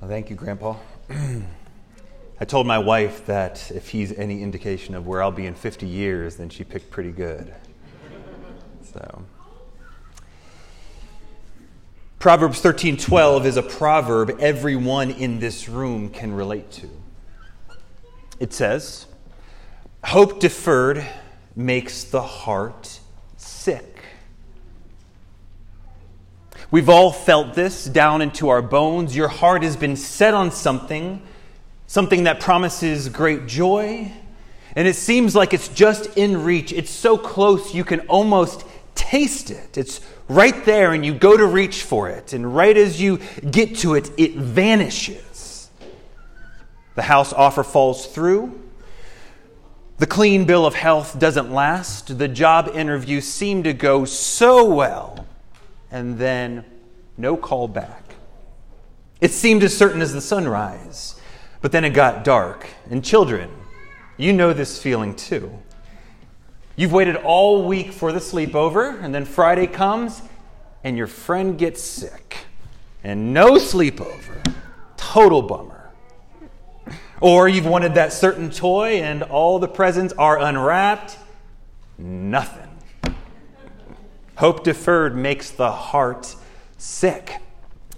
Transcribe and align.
Well, 0.00 0.08
thank 0.08 0.30
you, 0.30 0.36
Grandpa. 0.36 0.76
I 2.40 2.44
told 2.44 2.68
my 2.68 2.78
wife 2.78 3.26
that 3.26 3.68
if 3.72 3.88
he's 3.88 4.12
any 4.12 4.44
indication 4.44 4.94
of 4.94 5.08
where 5.08 5.20
I'll 5.20 5.32
be 5.32 5.44
in 5.44 5.56
50 5.56 5.88
years, 5.88 6.36
then 6.36 6.50
she 6.50 6.62
picked 6.62 6.88
pretty 6.88 7.10
good. 7.10 7.52
So. 8.92 9.24
Proverbs 12.20 12.60
13:12 12.60 13.44
is 13.44 13.56
a 13.56 13.62
proverb 13.62 14.36
everyone 14.38 15.10
in 15.10 15.40
this 15.40 15.68
room 15.68 16.10
can 16.10 16.32
relate 16.32 16.70
to. 16.72 16.88
It 18.38 18.52
says, 18.52 19.06
"Hope 20.04 20.38
deferred 20.38 21.04
makes 21.56 22.04
the 22.04 22.22
heart 22.22 23.00
sick." 23.36 23.98
We've 26.70 26.88
all 26.88 27.12
felt 27.12 27.54
this 27.54 27.86
down 27.86 28.20
into 28.20 28.50
our 28.50 28.60
bones. 28.60 29.16
Your 29.16 29.28
heart 29.28 29.62
has 29.62 29.76
been 29.76 29.96
set 29.96 30.34
on 30.34 30.50
something, 30.50 31.22
something 31.86 32.24
that 32.24 32.40
promises 32.40 33.08
great 33.08 33.46
joy, 33.46 34.12
and 34.76 34.86
it 34.86 34.94
seems 34.94 35.34
like 35.34 35.54
it's 35.54 35.68
just 35.68 36.16
in 36.18 36.44
reach. 36.44 36.72
It's 36.72 36.90
so 36.90 37.16
close 37.16 37.74
you 37.74 37.84
can 37.84 38.00
almost 38.00 38.66
taste 38.94 39.50
it. 39.50 39.78
It's 39.78 40.02
right 40.28 40.64
there, 40.66 40.92
and 40.92 41.06
you 41.06 41.14
go 41.14 41.36
to 41.36 41.46
reach 41.46 41.82
for 41.82 42.10
it, 42.10 42.34
and 42.34 42.54
right 42.54 42.76
as 42.76 43.00
you 43.00 43.18
get 43.50 43.76
to 43.78 43.94
it, 43.94 44.10
it 44.18 44.34
vanishes. 44.34 45.70
The 46.96 47.02
house 47.02 47.32
offer 47.32 47.62
falls 47.62 48.06
through. 48.06 48.60
The 49.96 50.06
clean 50.06 50.44
bill 50.44 50.66
of 50.66 50.74
health 50.74 51.18
doesn't 51.18 51.50
last. 51.50 52.18
The 52.18 52.28
job 52.28 52.70
interview 52.74 53.22
seemed 53.22 53.64
to 53.64 53.72
go 53.72 54.04
so 54.04 54.64
well, 54.64 55.26
and 55.90 56.18
then 56.18 56.64
no 57.16 57.36
call 57.36 57.68
back. 57.68 58.14
It 59.20 59.32
seemed 59.32 59.62
as 59.62 59.76
certain 59.76 60.00
as 60.00 60.12
the 60.12 60.20
sunrise, 60.20 61.20
but 61.60 61.72
then 61.72 61.84
it 61.84 61.90
got 61.90 62.24
dark. 62.24 62.66
And 62.88 63.04
children, 63.04 63.50
you 64.16 64.32
know 64.32 64.52
this 64.52 64.80
feeling 64.80 65.14
too. 65.14 65.50
You've 66.76 66.92
waited 66.92 67.16
all 67.16 67.66
week 67.66 67.92
for 67.92 68.12
the 68.12 68.20
sleepover, 68.20 69.02
and 69.02 69.12
then 69.12 69.24
Friday 69.24 69.66
comes, 69.66 70.22
and 70.84 70.96
your 70.96 71.08
friend 71.08 71.58
gets 71.58 71.82
sick. 71.82 72.36
And 73.02 73.34
no 73.34 73.54
sleepover. 73.54 74.54
Total 74.96 75.42
bummer. 75.42 75.90
Or 77.20 77.48
you've 77.48 77.66
wanted 77.66 77.94
that 77.94 78.12
certain 78.12 78.50
toy, 78.50 79.00
and 79.00 79.24
all 79.24 79.58
the 79.58 79.66
presents 79.66 80.14
are 80.14 80.38
unwrapped. 80.38 81.18
Nothing. 81.98 82.67
Hope 84.38 84.62
deferred 84.62 85.16
makes 85.16 85.50
the 85.50 85.72
heart 85.72 86.36
sick. 86.76 87.42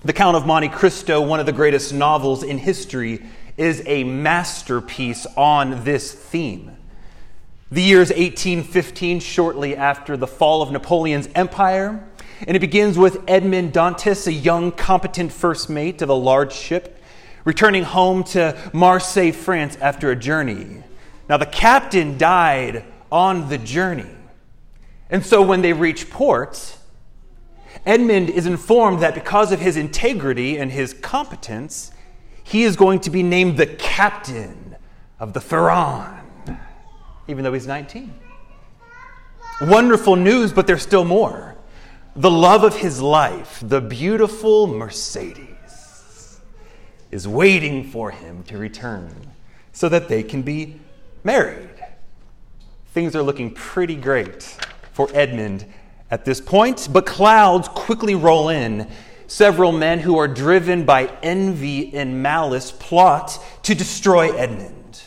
The 0.03 0.15
Count 0.15 0.39
of 0.39 0.47
Monte 0.47 0.71
Cristo, 0.71 1.21
one 1.21 1.39
of 1.39 1.45
the 1.45 1.53
greatest 1.53 1.93
novels 1.93 2.43
in 2.43 2.57
history, 2.57 3.23
is 3.59 3.83
a 3.85 4.05
masterpiece 4.05 5.27
on 5.37 5.85
this 5.85 6.15
theme. 6.15 6.75
The 7.71 7.83
year 7.83 8.01
is 8.01 8.09
1815, 8.09 9.21
shortly 9.21 9.77
after 9.77 10.17
the 10.17 10.27
fall 10.27 10.63
of 10.63 10.73
Napoleon's 10.73 11.29
empire, 11.35 12.09
and 12.47 12.57
it 12.57 12.61
begins 12.61 12.97
with 12.97 13.23
Edmond 13.29 13.75
Dantes, 13.75 14.27
a 14.27 14.33
young, 14.33 14.73
competent 14.73 15.33
first 15.35 15.69
mate 15.69 16.01
of 16.01 16.09
a 16.09 16.15
large 16.15 16.55
ship, 16.55 17.03
returning 17.45 17.83
home 17.83 18.25
to 18.25 18.57
Marseille, 18.73 19.33
France, 19.33 19.77
after 19.79 20.11
a 20.11 20.17
journey. 20.17 20.83
Now, 21.29 21.37
the 21.37 21.45
captain 21.45 22.17
died 22.17 22.87
on 23.13 23.51
the 23.51 23.59
journey. 23.59 24.09
And 25.11 25.25
so 25.25 25.43
when 25.43 25.63
they 25.63 25.73
reach 25.73 26.11
port, 26.11 26.77
Edmond 27.85 28.31
is 28.31 28.47
informed 28.47 29.01
that 29.01 29.15
because 29.15 29.53
of 29.53 29.61
his 29.61 29.77
integrity 29.77 30.59
and 30.59 30.71
his 30.71 30.95
competence, 30.95 31.91
he 32.43 32.65
is 32.65 32.77
going 32.77 33.01
to 33.01 33.11
be 33.11 33.23
named 33.23 33.57
the 33.57 33.67
captain 33.67 34.77
of 35.19 35.33
the 35.33 35.41
Pharaon 35.41 36.21
even 37.31 37.45
though 37.45 37.53
he's 37.53 37.67
19. 37.67 38.13
Wonderful 39.63 40.17
news, 40.17 40.53
but 40.53 40.67
there's 40.67 40.83
still 40.83 41.05
more. 41.05 41.57
The 42.17 42.31
love 42.31 42.65
of 42.65 42.77
his 42.77 43.01
life, 43.01 43.63
the 43.63 43.81
beautiful 43.81 44.67
Mercedes, 44.67 46.41
is 47.11 47.29
waiting 47.29 47.85
for 47.85 48.11
him 48.11 48.43
to 48.45 48.59
return 48.59 49.31
so 49.73 49.89
that 49.89 50.09
they 50.09 50.23
can 50.23 50.43
be 50.43 50.81
married. 51.23 51.71
Things 52.93 53.15
are 53.15 53.23
looking 53.23 53.53
pretty 53.55 53.95
great 53.95 54.57
for 55.01 55.17
Edmond 55.17 55.65
at 56.11 56.27
this 56.27 56.43
point, 56.43 56.87
but 56.91 57.07
clouds 57.07 57.69
quickly 57.69 58.15
roll 58.15 58.51
in. 58.51 58.87
Several 59.29 59.73
men 59.73 59.99
who 60.01 60.19
are 60.19 60.29
driven 60.29 60.85
by 60.85 61.11
envy 61.23 61.95
and 61.97 62.23
malice 62.23 62.71
plot 62.71 63.43
to 63.63 63.75
destroy 63.75 64.31
Edmond. 64.37 65.01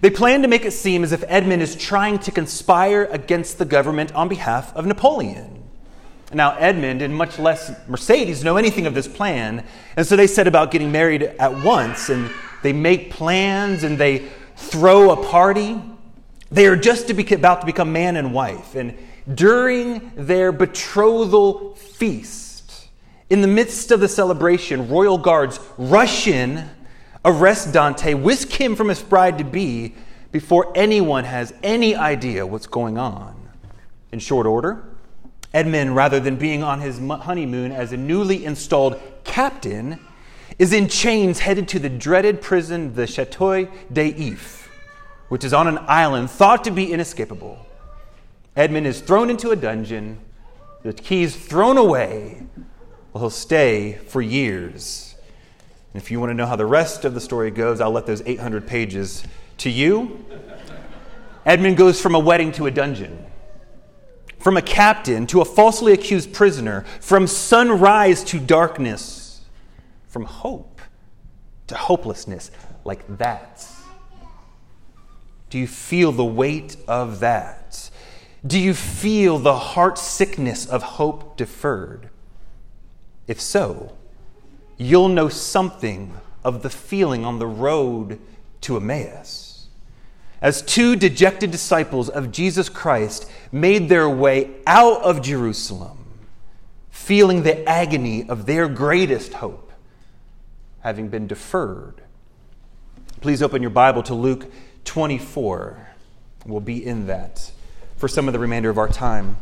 They 0.00 0.10
plan 0.10 0.42
to 0.42 0.48
make 0.48 0.64
it 0.64 0.70
seem 0.70 1.02
as 1.02 1.10
if 1.10 1.24
Edmond 1.26 1.62
is 1.62 1.74
trying 1.74 2.20
to 2.20 2.30
conspire 2.30 3.06
against 3.10 3.58
the 3.58 3.64
government 3.64 4.14
on 4.14 4.28
behalf 4.28 4.72
of 4.76 4.86
Napoleon. 4.86 5.64
Now, 6.32 6.54
Edmond 6.56 7.02
and 7.02 7.12
much 7.12 7.40
less 7.40 7.72
Mercedes 7.88 8.44
know 8.44 8.56
anything 8.56 8.86
of 8.86 8.94
this 8.94 9.08
plan, 9.08 9.66
and 9.96 10.06
so 10.06 10.14
they 10.14 10.28
set 10.28 10.46
about 10.46 10.70
getting 10.70 10.92
married 10.92 11.24
at 11.24 11.64
once, 11.64 12.08
and 12.08 12.30
they 12.62 12.72
make 12.72 13.10
plans 13.10 13.82
and 13.82 13.98
they 13.98 14.28
throw 14.54 15.10
a 15.10 15.16
party. 15.26 15.82
They 16.52 16.66
are 16.66 16.76
just 16.76 17.08
to 17.08 17.14
be, 17.14 17.34
about 17.34 17.62
to 17.62 17.66
become 17.66 17.92
man 17.92 18.16
and 18.16 18.34
wife, 18.34 18.74
and 18.74 18.96
during 19.34 20.12
their 20.14 20.52
betrothal 20.52 21.74
feast, 21.76 22.88
in 23.30 23.40
the 23.40 23.48
midst 23.48 23.90
of 23.90 24.00
the 24.00 24.08
celebration, 24.08 24.90
royal 24.90 25.16
guards 25.16 25.58
rush 25.78 26.28
in 26.28 26.68
arrest 27.24 27.72
Dante, 27.72 28.12
whisk 28.12 28.52
him 28.52 28.76
from 28.76 28.88
his 28.88 29.00
bride 29.00 29.38
to 29.38 29.44
be 29.44 29.94
before 30.30 30.70
anyone 30.74 31.24
has 31.24 31.54
any 31.62 31.94
idea 31.94 32.46
what's 32.46 32.66
going 32.66 32.98
on. 32.98 33.34
In 34.12 34.18
short 34.18 34.46
order, 34.46 34.84
Edmond, 35.54 35.96
rather 35.96 36.20
than 36.20 36.36
being 36.36 36.62
on 36.62 36.80
his 36.80 36.98
honeymoon 36.98 37.72
as 37.72 37.92
a 37.92 37.96
newly 37.96 38.44
installed 38.44 39.00
captain, 39.24 39.98
is 40.58 40.74
in 40.74 40.88
chains 40.88 41.38
headed 41.38 41.68
to 41.68 41.78
the 41.78 41.88
dreaded 41.88 42.42
prison, 42.42 42.94
the 42.94 43.06
Chateau 43.06 43.66
d'If, 43.90 44.61
which 45.32 45.44
is 45.44 45.54
on 45.54 45.66
an 45.66 45.78
island 45.88 46.30
thought 46.30 46.62
to 46.62 46.70
be 46.70 46.92
inescapable. 46.92 47.64
Edmond 48.54 48.86
is 48.86 49.00
thrown 49.00 49.30
into 49.30 49.50
a 49.50 49.56
dungeon, 49.56 50.20
the 50.82 50.92
keys 50.92 51.34
thrown 51.34 51.78
away, 51.78 52.42
while 53.12 53.24
he'll 53.24 53.30
stay 53.30 53.94
for 54.08 54.20
years 54.20 55.12
if 55.94 56.10
you 56.10 56.20
want 56.20 56.28
to 56.28 56.34
know 56.34 56.44
how 56.44 56.56
the 56.56 56.66
rest 56.66 57.06
of 57.06 57.14
the 57.14 57.20
story 57.20 57.50
goes, 57.50 57.80
I'll 57.80 57.90
let 57.90 58.06
those 58.06 58.22
800 58.24 58.66
pages 58.66 59.24
to 59.58 59.70
you. 59.70 60.22
Edmond 61.44 61.76
goes 61.76 61.98
from 61.98 62.14
a 62.14 62.18
wedding 62.18 62.52
to 62.52 62.66
a 62.66 62.70
dungeon, 62.70 63.24
from 64.38 64.58
a 64.58 64.62
captain 64.62 65.26
to 65.28 65.40
a 65.40 65.44
falsely 65.44 65.92
accused 65.92 66.32
prisoner, 66.32 66.84
from 67.00 67.26
sunrise 67.26 68.22
to 68.24 68.38
darkness, 68.38 69.42
from 70.08 70.24
hope 70.24 70.80
to 71.68 71.74
hopelessness, 71.74 72.50
like 72.84 73.18
that. 73.18 73.66
Do 75.52 75.58
you 75.58 75.66
feel 75.66 76.12
the 76.12 76.24
weight 76.24 76.78
of 76.88 77.20
that? 77.20 77.90
Do 78.46 78.58
you 78.58 78.72
feel 78.72 79.38
the 79.38 79.58
heart 79.58 79.98
sickness 79.98 80.64
of 80.64 80.82
hope 80.82 81.36
deferred? 81.36 82.08
If 83.26 83.38
so, 83.38 83.92
you'll 84.78 85.10
know 85.10 85.28
something 85.28 86.14
of 86.42 86.62
the 86.62 86.70
feeling 86.70 87.26
on 87.26 87.38
the 87.38 87.46
road 87.46 88.18
to 88.62 88.78
Emmaus. 88.78 89.68
As 90.40 90.62
two 90.62 90.96
dejected 90.96 91.50
disciples 91.50 92.08
of 92.08 92.32
Jesus 92.32 92.70
Christ 92.70 93.30
made 93.52 93.90
their 93.90 94.08
way 94.08 94.52
out 94.66 95.02
of 95.02 95.20
Jerusalem, 95.20 96.06
feeling 96.88 97.42
the 97.42 97.68
agony 97.68 98.26
of 98.26 98.46
their 98.46 98.68
greatest 98.68 99.34
hope 99.34 99.70
having 100.80 101.10
been 101.10 101.26
deferred. 101.26 102.00
Please 103.20 103.42
open 103.42 103.60
your 103.60 103.70
Bible 103.70 104.02
to 104.04 104.14
Luke 104.14 104.50
24. 104.84 105.88
We'll 106.46 106.60
be 106.60 106.84
in 106.84 107.06
that 107.06 107.50
for 107.96 108.08
some 108.08 108.28
of 108.28 108.32
the 108.32 108.38
remainder 108.38 108.70
of 108.70 108.78
our 108.78 108.88
time. 108.88 109.36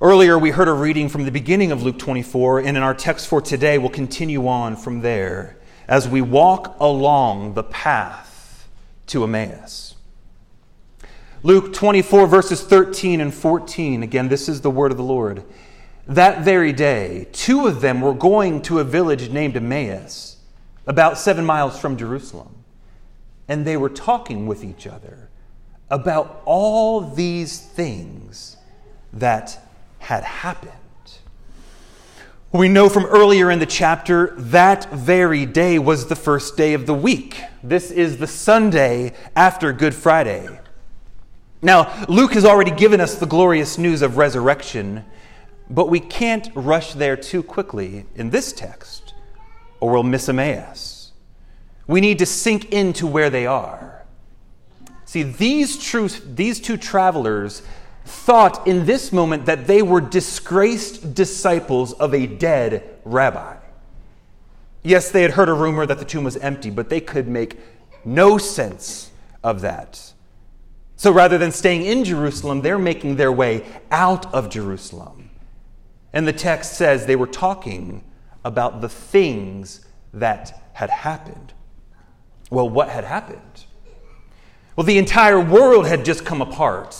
Earlier, 0.00 0.38
we 0.38 0.50
heard 0.50 0.68
a 0.68 0.72
reading 0.72 1.08
from 1.08 1.24
the 1.24 1.30
beginning 1.30 1.70
of 1.70 1.82
Luke 1.82 1.98
24, 1.98 2.60
and 2.60 2.76
in 2.76 2.82
our 2.82 2.94
text 2.94 3.28
for 3.28 3.40
today, 3.40 3.78
we'll 3.78 3.90
continue 3.90 4.48
on 4.48 4.74
from 4.74 5.00
there 5.00 5.56
as 5.86 6.08
we 6.08 6.20
walk 6.20 6.76
along 6.80 7.54
the 7.54 7.62
path 7.62 8.68
to 9.06 9.22
Emmaus. 9.22 9.94
Luke 11.44 11.72
24, 11.72 12.26
verses 12.26 12.62
13 12.62 13.20
and 13.20 13.34
14. 13.34 14.02
Again, 14.02 14.28
this 14.28 14.48
is 14.48 14.60
the 14.60 14.70
word 14.70 14.90
of 14.90 14.96
the 14.96 15.04
Lord. 15.04 15.44
That 16.06 16.44
very 16.44 16.72
day, 16.72 17.28
two 17.32 17.66
of 17.66 17.80
them 17.80 18.00
were 18.00 18.14
going 18.14 18.62
to 18.62 18.80
a 18.80 18.84
village 18.84 19.28
named 19.30 19.56
Emmaus, 19.56 20.36
about 20.86 21.18
seven 21.18 21.44
miles 21.44 21.78
from 21.78 21.96
Jerusalem. 21.96 22.51
And 23.48 23.66
they 23.66 23.76
were 23.76 23.90
talking 23.90 24.46
with 24.46 24.64
each 24.64 24.86
other 24.86 25.28
about 25.90 26.42
all 26.44 27.00
these 27.00 27.60
things 27.60 28.56
that 29.12 29.58
had 29.98 30.24
happened. 30.24 30.72
We 32.52 32.68
know 32.68 32.90
from 32.90 33.06
earlier 33.06 33.50
in 33.50 33.60
the 33.60 33.66
chapter 33.66 34.34
that 34.36 34.92
very 34.92 35.46
day 35.46 35.78
was 35.78 36.08
the 36.08 36.16
first 36.16 36.54
day 36.54 36.74
of 36.74 36.84
the 36.84 36.94
week. 36.94 37.40
This 37.62 37.90
is 37.90 38.18
the 38.18 38.26
Sunday 38.26 39.14
after 39.34 39.72
Good 39.72 39.94
Friday. 39.94 40.60
Now, 41.62 42.04
Luke 42.08 42.34
has 42.34 42.44
already 42.44 42.72
given 42.72 43.00
us 43.00 43.14
the 43.14 43.26
glorious 43.26 43.78
news 43.78 44.02
of 44.02 44.18
resurrection, 44.18 45.04
but 45.70 45.88
we 45.88 46.00
can't 46.00 46.50
rush 46.54 46.92
there 46.92 47.16
too 47.16 47.42
quickly 47.42 48.04
in 48.16 48.28
this 48.28 48.52
text, 48.52 49.14
or 49.80 49.92
we'll 49.92 50.02
miss 50.02 50.28
Emmaus. 50.28 50.91
We 51.86 52.00
need 52.00 52.18
to 52.20 52.26
sink 52.26 52.72
into 52.72 53.06
where 53.06 53.30
they 53.30 53.46
are. 53.46 54.04
See, 55.04 55.22
these, 55.22 55.78
these 56.24 56.60
two 56.60 56.76
travelers 56.76 57.62
thought 58.04 58.66
in 58.66 58.86
this 58.86 59.12
moment 59.12 59.46
that 59.46 59.66
they 59.66 59.82
were 59.82 60.00
disgraced 60.00 61.14
disciples 61.14 61.92
of 61.94 62.14
a 62.14 62.26
dead 62.26 62.98
rabbi. 63.04 63.56
Yes, 64.82 65.10
they 65.10 65.22
had 65.22 65.32
heard 65.32 65.48
a 65.48 65.54
rumor 65.54 65.86
that 65.86 65.98
the 65.98 66.04
tomb 66.04 66.24
was 66.24 66.36
empty, 66.38 66.70
but 66.70 66.88
they 66.88 67.00
could 67.00 67.28
make 67.28 67.58
no 68.04 68.38
sense 68.38 69.10
of 69.44 69.60
that. 69.60 70.12
So 70.96 71.12
rather 71.12 71.38
than 71.38 71.52
staying 71.52 71.84
in 71.84 72.04
Jerusalem, 72.04 72.62
they're 72.62 72.78
making 72.78 73.16
their 73.16 73.32
way 73.32 73.64
out 73.90 74.32
of 74.32 74.50
Jerusalem. 74.50 75.30
And 76.12 76.26
the 76.26 76.32
text 76.32 76.74
says 76.74 77.06
they 77.06 77.16
were 77.16 77.26
talking 77.26 78.04
about 78.44 78.80
the 78.80 78.88
things 78.88 79.84
that 80.12 80.62
had 80.74 80.90
happened. 80.90 81.52
Well, 82.52 82.68
what 82.68 82.90
had 82.90 83.04
happened? 83.04 83.64
Well, 84.76 84.84
the 84.84 84.98
entire 84.98 85.40
world 85.40 85.86
had 85.86 86.04
just 86.04 86.26
come 86.26 86.42
apart 86.42 86.98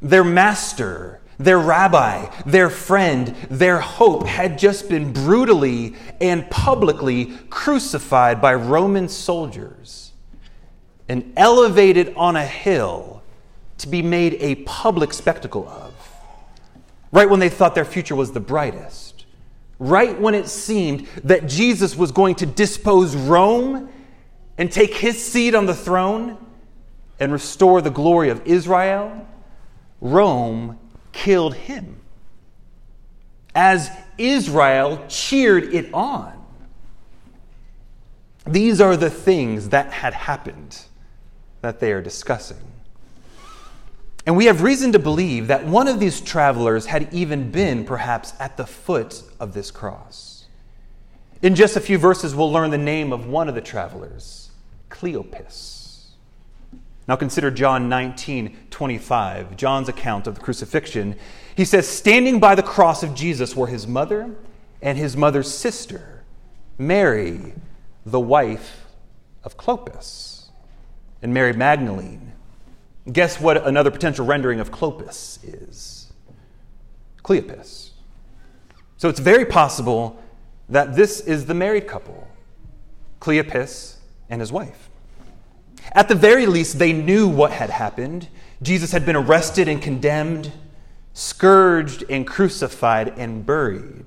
their 0.00 0.22
master, 0.22 1.20
their 1.38 1.58
rabbi, 1.58 2.28
their 2.46 2.70
friend, 2.70 3.34
their 3.50 3.80
hope 3.80 4.24
had 4.24 4.58
just 4.58 4.88
been 4.88 5.12
brutally 5.12 5.94
and 6.20 6.48
publicly 6.48 7.36
crucified 7.50 8.40
by 8.40 8.54
Roman 8.54 9.08
soldiers 9.08 10.12
and 11.08 11.32
elevated 11.36 12.14
on 12.16 12.36
a 12.36 12.46
hill 12.46 13.22
to 13.78 13.88
be 13.88 14.00
made 14.02 14.34
a 14.34 14.56
public 14.64 15.12
spectacle 15.12 15.68
of. 15.68 15.92
Right 17.10 17.28
when 17.28 17.40
they 17.40 17.48
thought 17.48 17.74
their 17.74 17.84
future 17.84 18.14
was 18.14 18.30
the 18.30 18.40
brightest, 18.40 19.26
right 19.80 20.20
when 20.20 20.34
it 20.34 20.48
seemed 20.48 21.08
that 21.24 21.48
Jesus 21.48 21.96
was 21.96 22.12
going 22.12 22.36
to 22.36 22.46
dispose 22.46 23.16
Rome 23.16 23.88
and 24.58 24.70
take 24.70 24.94
his 24.94 25.22
seat 25.22 25.54
on 25.54 25.66
the 25.66 25.74
throne 25.74 26.36
and 27.18 27.32
restore 27.32 27.80
the 27.80 27.90
glory 27.90 28.30
of 28.30 28.46
Israel 28.46 29.26
Rome 30.02 30.78
killed 31.12 31.54
him 31.54 32.00
as 33.54 33.90
Israel 34.18 35.04
cheered 35.08 35.72
it 35.72 35.92
on. 35.94 36.44
These 38.44 38.80
are 38.80 38.96
the 38.96 39.10
things 39.10 39.68
that 39.68 39.92
had 39.92 40.12
happened 40.12 40.82
that 41.60 41.78
they 41.78 41.92
are 41.92 42.02
discussing. 42.02 42.58
And 44.26 44.36
we 44.36 44.46
have 44.46 44.62
reason 44.62 44.92
to 44.92 44.98
believe 44.98 45.46
that 45.46 45.64
one 45.64 45.86
of 45.86 46.00
these 46.00 46.20
travelers 46.20 46.86
had 46.86 47.12
even 47.14 47.52
been 47.52 47.84
perhaps 47.84 48.32
at 48.40 48.56
the 48.56 48.66
foot 48.66 49.22
of 49.38 49.52
this 49.52 49.70
cross. 49.70 50.41
In 51.42 51.56
just 51.56 51.76
a 51.76 51.80
few 51.80 51.98
verses, 51.98 52.36
we'll 52.36 52.52
learn 52.52 52.70
the 52.70 52.78
name 52.78 53.12
of 53.12 53.26
one 53.26 53.48
of 53.48 53.56
the 53.56 53.60
travelers 53.60 54.50
Cleopas. 54.90 56.04
Now 57.08 57.16
consider 57.16 57.50
John 57.50 57.88
19, 57.88 58.56
25, 58.70 59.56
John's 59.56 59.88
account 59.88 60.28
of 60.28 60.36
the 60.36 60.40
crucifixion. 60.40 61.16
He 61.56 61.64
says, 61.64 61.88
Standing 61.88 62.38
by 62.38 62.54
the 62.54 62.62
cross 62.62 63.02
of 63.02 63.14
Jesus 63.14 63.56
were 63.56 63.66
his 63.66 63.88
mother 63.88 64.36
and 64.80 64.96
his 64.96 65.16
mother's 65.16 65.52
sister, 65.52 66.22
Mary, 66.78 67.54
the 68.06 68.20
wife 68.20 68.86
of 69.42 69.56
Clopas, 69.56 70.44
and 71.22 71.34
Mary 71.34 71.52
Magdalene. 71.52 72.32
Guess 73.10 73.40
what 73.40 73.66
another 73.66 73.90
potential 73.90 74.24
rendering 74.24 74.60
of 74.60 74.70
Clopas 74.70 75.40
is? 75.42 76.12
Cleopas. 77.24 77.90
So 78.96 79.08
it's 79.08 79.18
very 79.18 79.44
possible 79.44 80.21
that 80.72 80.96
this 80.96 81.20
is 81.20 81.44
the 81.44 81.54
married 81.54 81.86
couple, 81.86 82.26
Cleopas 83.20 83.96
and 84.30 84.40
his 84.40 84.50
wife. 84.50 84.88
At 85.92 86.08
the 86.08 86.14
very 86.14 86.46
least, 86.46 86.78
they 86.78 86.94
knew 86.94 87.28
what 87.28 87.52
had 87.52 87.68
happened. 87.68 88.28
Jesus 88.62 88.90
had 88.90 89.04
been 89.04 89.14
arrested 89.16 89.68
and 89.68 89.82
condemned, 89.82 90.50
scourged 91.12 92.04
and 92.08 92.26
crucified 92.26 93.18
and 93.18 93.44
buried. 93.44 94.06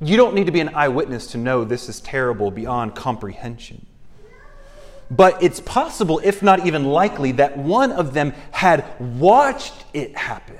You 0.00 0.16
don't 0.16 0.34
need 0.34 0.46
to 0.46 0.52
be 0.52 0.60
an 0.60 0.70
eyewitness 0.70 1.28
to 1.28 1.38
know 1.38 1.62
this 1.62 1.88
is 1.88 2.00
terrible 2.00 2.50
beyond 2.50 2.96
comprehension. 2.96 3.86
But 5.08 5.40
it's 5.40 5.60
possible, 5.60 6.20
if 6.24 6.42
not 6.42 6.66
even 6.66 6.84
likely, 6.84 7.30
that 7.32 7.56
one 7.56 7.92
of 7.92 8.12
them 8.12 8.32
had 8.50 8.84
watched 8.98 9.84
it 9.92 10.16
happen. 10.16 10.58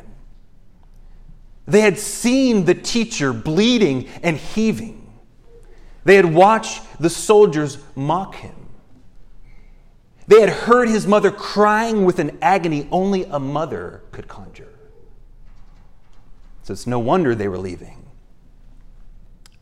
They 1.70 1.82
had 1.82 1.98
seen 1.98 2.64
the 2.64 2.74
teacher 2.74 3.32
bleeding 3.32 4.08
and 4.24 4.36
heaving. 4.36 5.08
They 6.04 6.16
had 6.16 6.34
watched 6.34 6.82
the 7.00 7.10
soldiers 7.10 7.78
mock 7.94 8.34
him. 8.34 8.54
They 10.26 10.40
had 10.40 10.50
heard 10.50 10.88
his 10.88 11.06
mother 11.06 11.30
crying 11.30 12.04
with 12.04 12.18
an 12.18 12.38
agony 12.42 12.88
only 12.90 13.24
a 13.24 13.38
mother 13.38 14.02
could 14.10 14.26
conjure. 14.26 14.72
So 16.64 16.72
it's 16.72 16.88
no 16.88 16.98
wonder 16.98 17.34
they 17.34 17.48
were 17.48 17.58
leaving. 17.58 18.06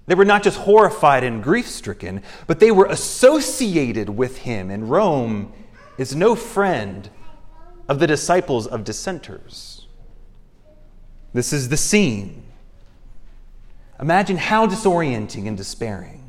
They 0.07 0.15
were 0.15 0.25
not 0.25 0.43
just 0.43 0.59
horrified 0.61 1.25
and 1.25 1.43
grief 1.43 1.69
stricken, 1.69 2.23
but 2.47 2.59
they 2.61 2.71
were 2.71 2.87
associated 2.87 4.09
with 4.09 4.39
him, 4.39 4.71
and 4.71 4.91
Rome 4.91 5.53
is 5.99 6.17
no 6.17 6.35
friend 6.35 7.11
of 7.87 7.99
the 7.99 8.07
disciples 8.07 8.67
of 8.67 8.85
dissenters. 8.85 9.78
This 11.33 11.53
is 11.53 11.69
the 11.69 11.77
scene. 11.77 12.43
Imagine 14.01 14.37
how 14.37 14.67
disorienting 14.67 15.47
and 15.47 15.57
despairing. 15.57 16.23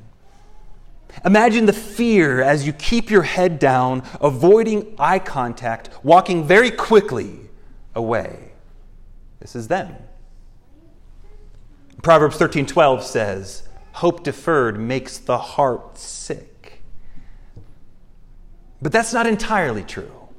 Imagine 1.25 1.65
the 1.65 1.73
fear 1.73 2.41
as 2.41 2.65
you 2.65 2.73
keep 2.73 3.09
your 3.09 3.23
head 3.23 3.59
down, 3.59 4.03
avoiding 4.21 4.95
eye 4.97 5.19
contact, 5.19 5.89
walking 6.03 6.45
very 6.45 6.71
quickly 6.71 7.49
away. 7.95 8.51
This 9.39 9.55
is 9.55 9.67
them. 9.67 9.95
Proverbs 12.01 12.37
13:12 12.37 13.03
says, 13.03 13.63
"Hope 13.93 14.23
deferred 14.23 14.79
makes 14.79 15.17
the 15.17 15.37
heart 15.37 15.97
sick." 15.97 16.81
But 18.81 18.91
that's 18.91 19.11
not 19.13 19.27
entirely 19.27 19.83
true. 19.83 20.29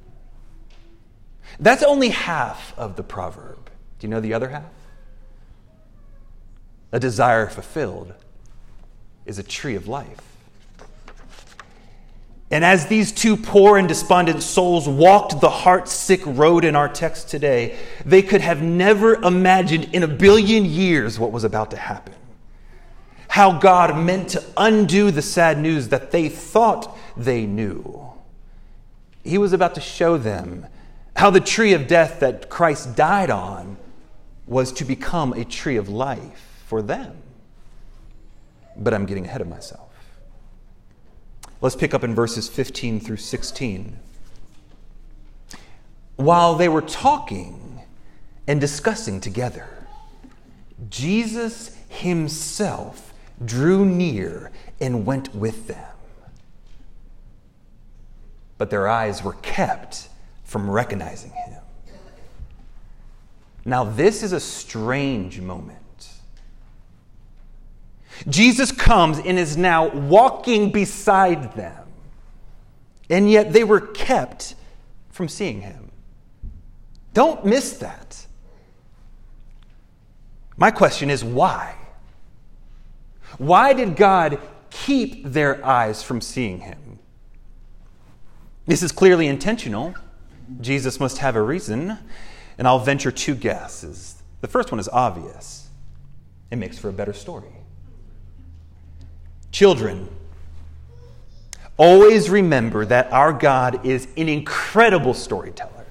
That's 1.58 1.82
only 1.82 2.08
half 2.08 2.72
of 2.78 2.96
the 2.96 3.02
proverb. 3.02 3.70
Do 4.00 4.06
you 4.06 4.10
know 4.10 4.20
the 4.20 4.34
other 4.34 4.48
half? 4.48 4.64
A 6.90 6.98
desire 6.98 7.46
fulfilled 7.46 8.14
is 9.26 9.38
a 9.38 9.42
tree 9.42 9.76
of 9.76 9.86
life. 9.86 10.18
And 12.50 12.64
as 12.64 12.86
these 12.86 13.12
two 13.12 13.36
poor 13.36 13.78
and 13.78 13.86
despondent 13.86 14.42
souls 14.42 14.88
walked 14.88 15.40
the 15.40 15.50
heart 15.50 15.86
sick 15.86 16.20
road 16.24 16.64
in 16.64 16.74
our 16.74 16.88
text 16.88 17.28
today, 17.28 17.78
they 18.04 18.22
could 18.22 18.40
have 18.40 18.60
never 18.60 19.14
imagined 19.14 19.90
in 19.92 20.02
a 20.02 20.08
billion 20.08 20.64
years 20.64 21.18
what 21.18 21.30
was 21.30 21.44
about 21.44 21.70
to 21.70 21.76
happen. 21.76 22.14
How 23.28 23.60
God 23.60 23.96
meant 23.96 24.30
to 24.30 24.42
undo 24.56 25.12
the 25.12 25.22
sad 25.22 25.58
news 25.58 25.88
that 25.88 26.10
they 26.10 26.28
thought 26.28 26.98
they 27.16 27.46
knew. 27.46 28.10
He 29.22 29.38
was 29.38 29.52
about 29.52 29.76
to 29.76 29.80
show 29.80 30.18
them 30.18 30.66
how 31.14 31.30
the 31.30 31.38
tree 31.40 31.74
of 31.74 31.86
death 31.86 32.18
that 32.20 32.48
Christ 32.48 32.96
died 32.96 33.30
on 33.30 33.76
was 34.50 34.72
to 34.72 34.84
become 34.84 35.32
a 35.32 35.44
tree 35.44 35.76
of 35.76 35.88
life 35.88 36.64
for 36.66 36.82
them. 36.82 37.16
But 38.76 38.92
I'm 38.92 39.06
getting 39.06 39.24
ahead 39.24 39.40
of 39.40 39.48
myself. 39.48 39.88
Let's 41.60 41.76
pick 41.76 41.94
up 41.94 42.02
in 42.02 42.16
verses 42.16 42.48
15 42.48 42.98
through 42.98 43.18
16. 43.18 43.96
While 46.16 46.56
they 46.56 46.68
were 46.68 46.82
talking 46.82 47.82
and 48.48 48.60
discussing 48.60 49.20
together, 49.20 49.68
Jesus 50.88 51.76
himself 51.88 53.14
drew 53.44 53.84
near 53.86 54.50
and 54.80 55.06
went 55.06 55.32
with 55.32 55.68
them. 55.68 55.86
But 58.58 58.70
their 58.70 58.88
eyes 58.88 59.22
were 59.22 59.34
kept 59.34 60.08
from 60.42 60.68
recognizing 60.68 61.30
him. 61.30 61.60
Now, 63.64 63.84
this 63.84 64.22
is 64.22 64.32
a 64.32 64.40
strange 64.40 65.40
moment. 65.40 65.76
Jesus 68.28 68.70
comes 68.72 69.18
and 69.18 69.38
is 69.38 69.56
now 69.56 69.88
walking 69.88 70.70
beside 70.70 71.54
them, 71.54 71.86
and 73.08 73.30
yet 73.30 73.52
they 73.52 73.64
were 73.64 73.80
kept 73.80 74.54
from 75.10 75.28
seeing 75.28 75.62
him. 75.62 75.90
Don't 77.14 77.44
miss 77.44 77.78
that. 77.78 78.26
My 80.56 80.70
question 80.70 81.10
is 81.10 81.24
why? 81.24 81.76
Why 83.38 83.72
did 83.72 83.96
God 83.96 84.38
keep 84.70 85.24
their 85.24 85.64
eyes 85.64 86.02
from 86.02 86.20
seeing 86.20 86.60
him? 86.60 86.98
This 88.66 88.82
is 88.82 88.92
clearly 88.92 89.26
intentional. 89.26 89.94
Jesus 90.60 91.00
must 91.00 91.18
have 91.18 91.36
a 91.36 91.42
reason, 91.42 91.98
and 92.60 92.68
I'll 92.68 92.78
venture 92.78 93.10
two 93.10 93.34
guesses. 93.34 94.22
The 94.42 94.46
first 94.46 94.70
one 94.70 94.78
is 94.78 94.88
obvious 94.90 95.66
it 96.50 96.56
makes 96.56 96.78
for 96.78 96.88
a 96.88 96.92
better 96.92 97.14
story. 97.14 97.48
Children, 99.50 100.08
always 101.76 102.28
remember 102.28 102.84
that 102.84 103.10
our 103.12 103.32
God 103.32 103.86
is 103.86 104.08
an 104.16 104.28
incredible 104.28 105.14
storyteller. 105.14 105.86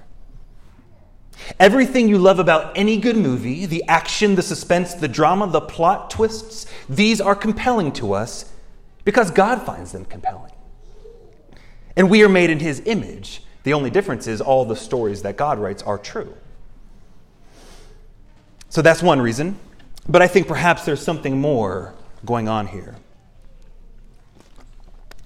Everything 1.60 2.08
you 2.08 2.20
love 2.20 2.38
about 2.38 2.78
any 2.78 2.98
good 2.98 3.18
movie, 3.18 3.66
the 3.66 3.84
action, 3.88 4.36
the 4.36 4.44
suspense, 4.44 4.94
the 4.94 5.08
drama, 5.08 5.48
the 5.48 5.62
plot 5.62 6.12
twists, 6.12 6.68
these 6.88 7.20
are 7.20 7.36
compelling 7.36 7.92
to 7.94 8.14
us 8.14 8.52
because 9.06 9.32
God 9.32 9.64
finds 9.64 9.94
them 9.94 10.06
compelling. 10.06 10.52
And 11.96 12.12
we 12.12 12.24
are 12.24 12.30
made 12.30 12.52
in 12.52 12.60
His 12.60 12.84
image. 12.86 13.42
The 13.64 13.74
only 13.74 13.90
difference 13.90 14.28
is 14.28 14.40
all 14.40 14.66
the 14.66 14.76
stories 14.76 15.24
that 15.24 15.36
God 15.36 15.58
writes 15.58 15.82
are 15.82 15.98
true. 15.98 16.36
So 18.70 18.82
that's 18.82 19.02
one 19.02 19.22
reason. 19.22 19.58
But 20.08 20.22
I 20.22 20.28
think 20.28 20.48
perhaps 20.48 20.86
there's 20.86 21.02
something 21.02 21.40
more 21.40 21.94
going 22.26 22.48
on 22.48 22.68
here. 22.68 22.96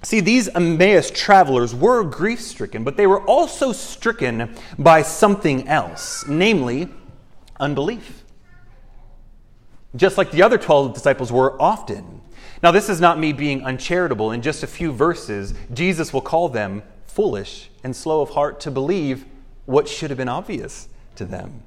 See, 0.02 0.20
these 0.20 0.48
Emmaus 0.48 1.10
travelers 1.10 1.74
were 1.74 2.04
grief 2.04 2.40
stricken, 2.40 2.84
but 2.84 2.98
they 2.98 3.06
were 3.06 3.22
also 3.22 3.72
stricken 3.72 4.54
by 4.78 5.00
something 5.00 5.66
else, 5.66 6.26
namely 6.28 6.90
unbelief. 7.58 8.22
Just 9.96 10.18
like 10.18 10.30
the 10.30 10.42
other 10.42 10.58
12 10.58 10.92
disciples 10.92 11.32
were 11.32 11.60
often. 11.60 12.20
Now, 12.62 12.70
this 12.70 12.90
is 12.90 13.00
not 13.00 13.18
me 13.18 13.32
being 13.32 13.64
uncharitable. 13.64 14.30
In 14.32 14.42
just 14.42 14.62
a 14.62 14.66
few 14.66 14.92
verses, 14.92 15.54
Jesus 15.72 16.12
will 16.12 16.20
call 16.20 16.50
them 16.50 16.82
foolish 17.06 17.70
and 17.82 17.94
slow 17.96 18.20
of 18.20 18.30
heart 18.30 18.60
to 18.60 18.70
believe 18.70 19.24
what 19.64 19.88
should 19.88 20.10
have 20.10 20.18
been 20.18 20.28
obvious 20.28 20.88
to 21.16 21.24
them. 21.24 21.62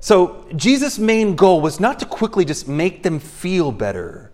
So, 0.00 0.46
Jesus' 0.56 0.98
main 0.98 1.36
goal 1.36 1.60
was 1.60 1.78
not 1.78 1.98
to 1.98 2.06
quickly 2.06 2.46
just 2.46 2.66
make 2.66 3.02
them 3.02 3.18
feel 3.18 3.70
better 3.70 4.32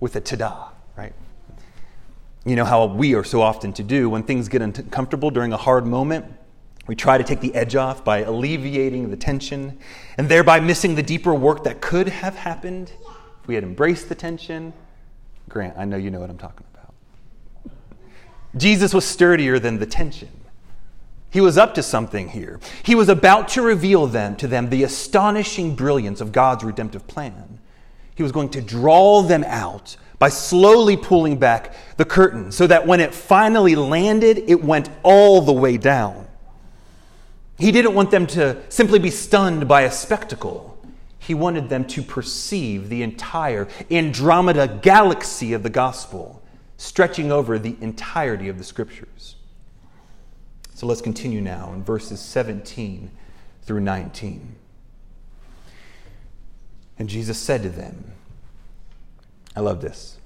with 0.00 0.16
a 0.16 0.20
ta 0.20 0.36
da, 0.36 0.68
right? 0.96 1.12
You 2.44 2.56
know 2.56 2.64
how 2.64 2.86
we 2.86 3.14
are 3.14 3.22
so 3.22 3.40
often 3.40 3.72
to 3.74 3.84
do 3.84 4.10
when 4.10 4.24
things 4.24 4.48
get 4.48 4.60
uncomfortable 4.60 5.30
during 5.30 5.52
a 5.52 5.56
hard 5.56 5.86
moment. 5.86 6.26
We 6.86 6.96
try 6.96 7.16
to 7.16 7.24
take 7.24 7.40
the 7.40 7.54
edge 7.54 7.76
off 7.76 8.04
by 8.04 8.18
alleviating 8.18 9.10
the 9.10 9.16
tension 9.16 9.78
and 10.18 10.28
thereby 10.28 10.60
missing 10.60 10.96
the 10.96 11.02
deeper 11.02 11.32
work 11.32 11.64
that 11.64 11.80
could 11.80 12.08
have 12.08 12.34
happened 12.34 12.92
if 13.40 13.46
we 13.46 13.54
had 13.54 13.64
embraced 13.64 14.08
the 14.08 14.14
tension. 14.14 14.72
Grant, 15.48 15.78
I 15.78 15.84
know 15.84 15.96
you 15.96 16.10
know 16.10 16.20
what 16.20 16.28
I'm 16.28 16.38
talking 16.38 16.66
about. 16.74 17.72
Jesus 18.56 18.92
was 18.92 19.06
sturdier 19.06 19.58
than 19.58 19.78
the 19.78 19.86
tension. 19.86 20.28
He 21.34 21.40
was 21.40 21.58
up 21.58 21.74
to 21.74 21.82
something 21.82 22.28
here. 22.28 22.60
He 22.84 22.94
was 22.94 23.08
about 23.08 23.48
to 23.48 23.62
reveal 23.62 24.06
them 24.06 24.36
to 24.36 24.46
them 24.46 24.70
the 24.70 24.84
astonishing 24.84 25.74
brilliance 25.74 26.20
of 26.20 26.30
God's 26.30 26.62
redemptive 26.62 27.08
plan. 27.08 27.58
He 28.14 28.22
was 28.22 28.30
going 28.30 28.50
to 28.50 28.60
draw 28.60 29.20
them 29.20 29.42
out 29.42 29.96
by 30.20 30.28
slowly 30.28 30.96
pulling 30.96 31.38
back 31.38 31.74
the 31.96 32.04
curtain 32.04 32.52
so 32.52 32.68
that 32.68 32.86
when 32.86 33.00
it 33.00 33.12
finally 33.12 33.74
landed, 33.74 34.44
it 34.46 34.62
went 34.62 34.88
all 35.02 35.40
the 35.40 35.52
way 35.52 35.76
down. 35.76 36.28
He 37.58 37.72
didn't 37.72 37.94
want 37.94 38.12
them 38.12 38.28
to 38.28 38.62
simply 38.68 39.00
be 39.00 39.10
stunned 39.10 39.66
by 39.66 39.80
a 39.82 39.90
spectacle. 39.90 40.78
He 41.18 41.34
wanted 41.34 41.68
them 41.68 41.84
to 41.86 42.02
perceive 42.04 42.88
the 42.88 43.02
entire 43.02 43.66
Andromeda 43.90 44.78
galaxy 44.82 45.52
of 45.52 45.64
the 45.64 45.68
gospel, 45.68 46.44
stretching 46.76 47.32
over 47.32 47.58
the 47.58 47.76
entirety 47.80 48.48
of 48.48 48.56
the 48.56 48.62
scriptures. 48.62 49.34
So 50.74 50.88
let's 50.88 51.00
continue 51.00 51.40
now 51.40 51.72
in 51.72 51.84
verses 51.84 52.20
17 52.20 53.10
through 53.62 53.80
19. 53.80 54.56
And 56.98 57.08
Jesus 57.08 57.38
said 57.38 57.62
to 57.62 57.70
them, 57.70 58.12
I 59.54 59.60
love 59.60 59.80
this. 59.80 60.18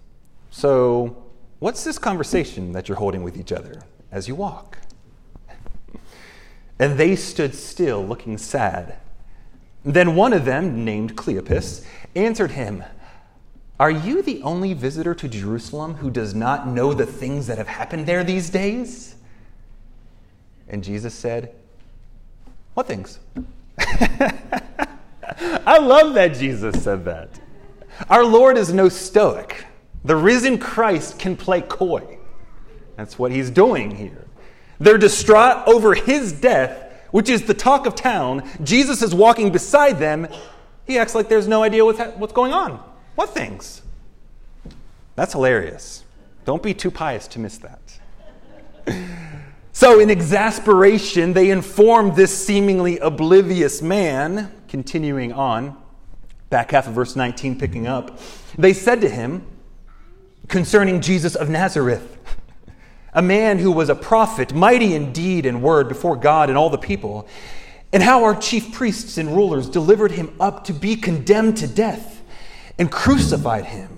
So, 0.50 1.22
what's 1.58 1.84
this 1.84 1.98
conversation 1.98 2.72
that 2.72 2.88
you're 2.88 2.96
holding 2.96 3.22
with 3.22 3.36
each 3.36 3.52
other 3.52 3.82
as 4.10 4.26
you 4.26 4.34
walk? 4.34 4.78
And 6.78 6.96
they 6.96 7.14
stood 7.14 7.54
still, 7.54 8.04
looking 8.06 8.38
sad. 8.38 8.96
Then 9.84 10.16
one 10.16 10.32
of 10.32 10.46
them, 10.46 10.84
named 10.84 11.14
Cleopas, 11.14 11.84
answered 12.14 12.52
him, 12.52 12.84
Are 13.78 13.90
you 13.90 14.22
the 14.22 14.42
only 14.42 14.72
visitor 14.72 15.14
to 15.14 15.28
Jerusalem 15.28 15.94
who 15.94 16.10
does 16.10 16.34
not 16.34 16.66
know 16.66 16.94
the 16.94 17.06
things 17.06 17.46
that 17.48 17.58
have 17.58 17.68
happened 17.68 18.06
there 18.06 18.24
these 18.24 18.48
days? 18.48 19.16
And 20.68 20.84
Jesus 20.84 21.14
said, 21.14 21.54
What 22.74 22.86
things? 22.86 23.18
I 23.78 25.78
love 25.78 26.14
that 26.14 26.34
Jesus 26.34 26.82
said 26.82 27.04
that. 27.04 27.40
Our 28.08 28.24
Lord 28.24 28.56
is 28.56 28.72
no 28.72 28.88
stoic. 28.88 29.64
The 30.04 30.16
risen 30.16 30.58
Christ 30.58 31.18
can 31.18 31.36
play 31.36 31.62
coy. 31.62 32.18
That's 32.96 33.18
what 33.18 33.32
he's 33.32 33.50
doing 33.50 33.94
here. 33.94 34.24
They're 34.80 34.98
distraught 34.98 35.66
over 35.66 35.94
his 35.94 36.32
death, 36.32 36.92
which 37.10 37.28
is 37.28 37.46
the 37.46 37.54
talk 37.54 37.86
of 37.86 37.94
town. 37.94 38.48
Jesus 38.62 39.02
is 39.02 39.14
walking 39.14 39.50
beside 39.50 39.98
them. 39.98 40.28
He 40.86 40.98
acts 40.98 41.14
like 41.14 41.28
there's 41.28 41.48
no 41.48 41.62
idea 41.62 41.84
what's, 41.84 41.98
ha- 41.98 42.12
what's 42.16 42.32
going 42.32 42.52
on. 42.52 42.82
What 43.14 43.30
things? 43.30 43.82
That's 45.16 45.32
hilarious. 45.32 46.04
Don't 46.44 46.62
be 46.62 46.74
too 46.74 46.90
pious 46.90 47.26
to 47.28 47.40
miss 47.40 47.58
that. 47.58 47.98
so, 49.78 50.00
in 50.00 50.10
exasperation, 50.10 51.34
they 51.34 51.50
informed 51.50 52.16
this 52.16 52.36
seemingly 52.36 52.98
oblivious 52.98 53.80
man, 53.80 54.50
continuing 54.66 55.32
on 55.32 55.76
back 56.50 56.72
half 56.72 56.88
of 56.88 56.94
verse 56.94 57.14
19, 57.14 57.56
picking 57.60 57.86
up, 57.86 58.18
they 58.58 58.72
said 58.72 59.00
to 59.02 59.08
him 59.08 59.46
concerning 60.48 61.00
Jesus 61.00 61.36
of 61.36 61.48
Nazareth, 61.48 62.18
a 63.12 63.22
man 63.22 63.60
who 63.60 63.70
was 63.70 63.88
a 63.88 63.94
prophet, 63.94 64.52
mighty 64.52 64.96
in 64.96 65.12
deed 65.12 65.46
and 65.46 65.62
word 65.62 65.88
before 65.88 66.16
God 66.16 66.48
and 66.48 66.58
all 66.58 66.70
the 66.70 66.76
people, 66.76 67.28
and 67.92 68.02
how 68.02 68.24
our 68.24 68.34
chief 68.34 68.72
priests 68.72 69.16
and 69.16 69.28
rulers 69.28 69.68
delivered 69.68 70.10
him 70.10 70.34
up 70.40 70.64
to 70.64 70.72
be 70.72 70.96
condemned 70.96 71.56
to 71.58 71.68
death 71.68 72.20
and 72.80 72.90
crucified 72.90 73.66
him. 73.66 73.97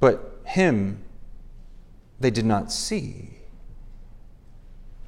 But 0.00 0.40
him 0.44 1.02
they 2.20 2.30
did 2.30 2.46
not 2.46 2.72
see. 2.72 3.30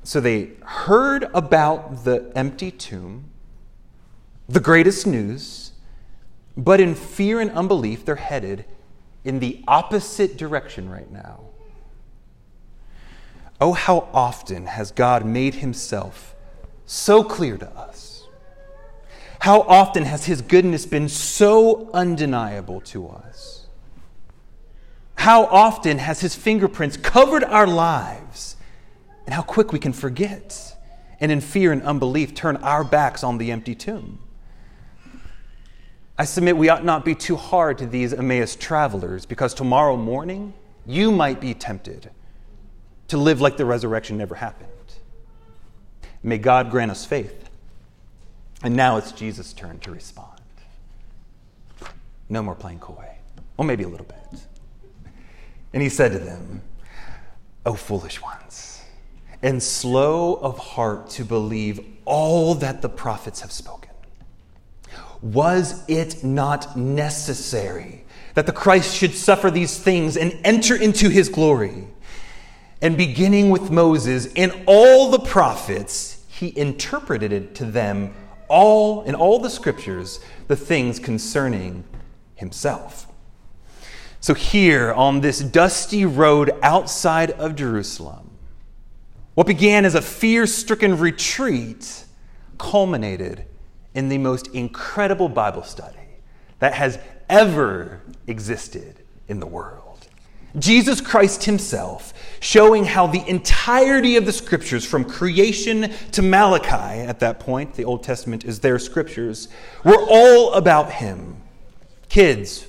So 0.03 0.21
they 0.21 0.51
heard 0.63 1.25
about 1.35 2.05
the 2.05 2.31
empty 2.37 2.71
tomb, 2.71 3.31
the 4.49 4.61
greatest 4.61 5.07
news, 5.07 5.73
but 6.57 6.81
in 6.81 6.95
fear 6.95 7.41
and 7.41 7.51
unbelief, 7.51 8.05
they're 8.05 8.17
headed 8.17 8.65
in 9.25 9.41
the 9.41 9.65
opposite 9.67 10.37
direction 10.37 10.89
right 10.89 11.11
now. 11.11 11.41
Oh, 13.61 13.73
how 13.73 14.09
often 14.13 14.67
has 14.67 14.91
God 14.91 15.25
made 15.25 15.57
himself 15.57 16.35
so 16.85 17.25
clear 17.25 17.57
to 17.57 17.69
us? 17.71 18.29
How 19.41 19.63
often 19.63 20.05
has 20.05 20.27
his 20.27 20.43
goodness 20.43 20.87
been 20.87 21.09
so 21.09 21.91
undeniable 21.93 22.81
to 22.83 23.09
us? 23.09 23.66
How 25.17 25.45
often 25.47 25.99
has 25.99 26.21
his 26.21 26.35
fingerprints 26.35 26.97
covered 26.97 27.43
our 27.45 27.67
lives 27.67 28.57
and 29.25 29.35
how 29.35 29.43
quick 29.43 29.73
we 29.73 29.79
can 29.79 29.93
forget 29.93 30.77
and 31.21 31.33
in 31.33 31.41
fear 31.41 31.73
and 31.73 31.83
unbelief 31.83 32.35
turn 32.35 32.57
our 32.59 32.85
backs 32.85 33.25
on 33.25 33.39
the 33.39 33.51
empty 33.51 33.75
tomb. 33.75 34.21
I 36.19 36.25
submit 36.25 36.57
we 36.57 36.69
ought 36.69 36.85
not 36.85 37.05
be 37.05 37.15
too 37.15 37.37
hard 37.37 37.79
to 37.79 37.87
these 37.87 38.13
Emmaus 38.15 38.57
travelers 38.57 39.27
because 39.27 39.53
tomorrow 39.53 39.97
morning 39.97 40.55
you 40.87 41.11
might 41.11 41.41
be 41.41 41.53
tempted 41.53 42.11
to 43.09 43.17
live 43.17 43.41
like 43.41 43.57
the 43.57 43.65
resurrection 43.65 44.17
never 44.17 44.35
happened. 44.35 44.71
May 46.23 46.39
God 46.39 46.71
grant 46.71 46.91
us 46.91 47.05
faith. 47.05 47.51
And 48.63 48.75
now 48.75 48.97
it's 48.97 49.13
Jesus' 49.13 49.53
turn 49.53 49.79
to 49.81 49.91
respond. 49.91 50.41
No 52.29 52.43
more 52.43 52.55
playing 52.55 52.81
coy. 52.81 53.17
Well, 53.57 53.67
maybe 53.67 53.85
a 53.85 53.89
little 53.89 54.07
bit. 54.07 54.41
And 55.77 55.83
he 55.83 55.91
said 55.91 56.13
to 56.13 56.19
them, 56.19 56.63
O 57.67 57.75
foolish 57.75 58.23
ones, 58.23 58.81
and 59.43 59.63
slow 59.63 60.37
of 60.37 60.57
heart 60.57 61.11
to 61.11 61.23
believe 61.23 61.81
all 62.07 62.55
that 62.55 62.81
the 62.81 62.89
prophets 62.89 63.43
have 63.43 63.53
spoken. 63.53 63.91
Was 65.21 65.85
it 65.87 66.25
not 66.25 66.79
necessary 66.79 68.07
that 68.33 68.47
the 68.47 68.53
Christ 68.53 68.97
should 68.97 69.13
suffer 69.13 69.51
these 69.51 69.79
things 69.79 70.17
and 70.17 70.39
enter 70.45 70.75
into 70.75 71.11
his 71.11 71.29
glory? 71.29 71.87
And 72.81 72.97
beginning 72.97 73.51
with 73.51 73.71
Moses 73.71 74.33
and 74.35 74.55
all 74.65 75.11
the 75.11 75.19
prophets, 75.19 76.25
he 76.29 76.59
interpreted 76.59 77.35
it 77.35 77.55
to 77.57 77.67
them 77.67 78.15
all 78.49 79.03
in 79.03 79.15
all 79.15 79.41
the 79.41 79.51
scriptures 79.51 80.21
the 80.49 80.57
things 80.57 80.99
concerning 80.99 81.85
himself. 82.35 83.09
So, 84.27 84.35
here 84.35 84.93
on 84.93 85.21
this 85.21 85.39
dusty 85.39 86.05
road 86.05 86.51
outside 86.61 87.31
of 87.31 87.55
Jerusalem, 87.55 88.29
what 89.35 89.47
began 89.47 89.85
as 89.85 89.95
a 89.95 90.03
fear 90.03 90.49
stricken 90.49 90.99
retreat 90.99 92.05
culminated 92.59 93.45
in 93.95 94.09
the 94.09 94.19
most 94.19 94.49
incredible 94.49 95.29
Bible 95.29 95.63
study 95.63 96.19
that 96.59 96.75
has 96.75 96.99
ever 97.29 98.01
existed 98.27 98.97
in 99.29 99.39
the 99.39 99.47
world. 99.47 100.09
Jesus 100.59 101.01
Christ 101.01 101.45
Himself 101.45 102.13
showing 102.41 102.85
how 102.85 103.07
the 103.07 103.25
entirety 103.29 104.17
of 104.17 104.27
the 104.27 104.33
scriptures, 104.33 104.85
from 104.85 105.05
creation 105.05 105.93
to 106.11 106.23
Malachi, 106.23 107.01
at 107.01 107.21
that 107.21 107.39
point, 107.39 107.75
the 107.75 107.85
Old 107.85 108.03
Testament 108.03 108.45
is 108.45 108.59
their 108.59 108.81
scriptures, 108.81 109.47
were 109.85 110.05
all 110.11 110.53
about 110.55 110.91
Him. 110.91 111.37
Kids, 112.09 112.67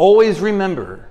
always 0.00 0.40
remember 0.40 1.10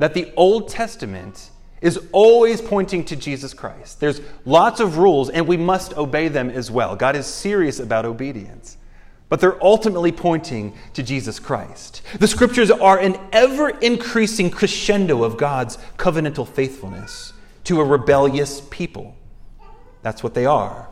that 0.00 0.12
the 0.12 0.30
Old 0.36 0.68
Testament 0.68 1.50
is 1.80 1.98
always 2.12 2.60
pointing 2.60 3.02
to 3.06 3.16
Jesus 3.16 3.54
Christ. 3.54 4.00
There's 4.00 4.20
lots 4.44 4.80
of 4.80 4.98
rules, 4.98 5.30
and 5.30 5.48
we 5.48 5.56
must 5.56 5.96
obey 5.96 6.28
them 6.28 6.50
as 6.50 6.70
well. 6.70 6.94
God 6.94 7.16
is 7.16 7.26
serious 7.26 7.80
about 7.80 8.04
obedience. 8.04 8.76
But 9.30 9.40
they're 9.40 9.62
ultimately 9.64 10.12
pointing 10.12 10.74
to 10.92 11.02
Jesus 11.02 11.38
Christ. 11.38 12.02
The 12.18 12.28
scriptures 12.28 12.70
are 12.70 12.98
an 12.98 13.16
ever 13.32 13.70
increasing 13.70 14.50
crescendo 14.50 15.24
of 15.24 15.38
God's 15.38 15.78
covenantal 15.96 16.46
faithfulness 16.46 17.32
to 17.64 17.80
a 17.80 17.84
rebellious 17.84 18.60
people. 18.70 19.16
That's 20.02 20.22
what 20.22 20.34
they 20.34 20.44
are. 20.44 20.86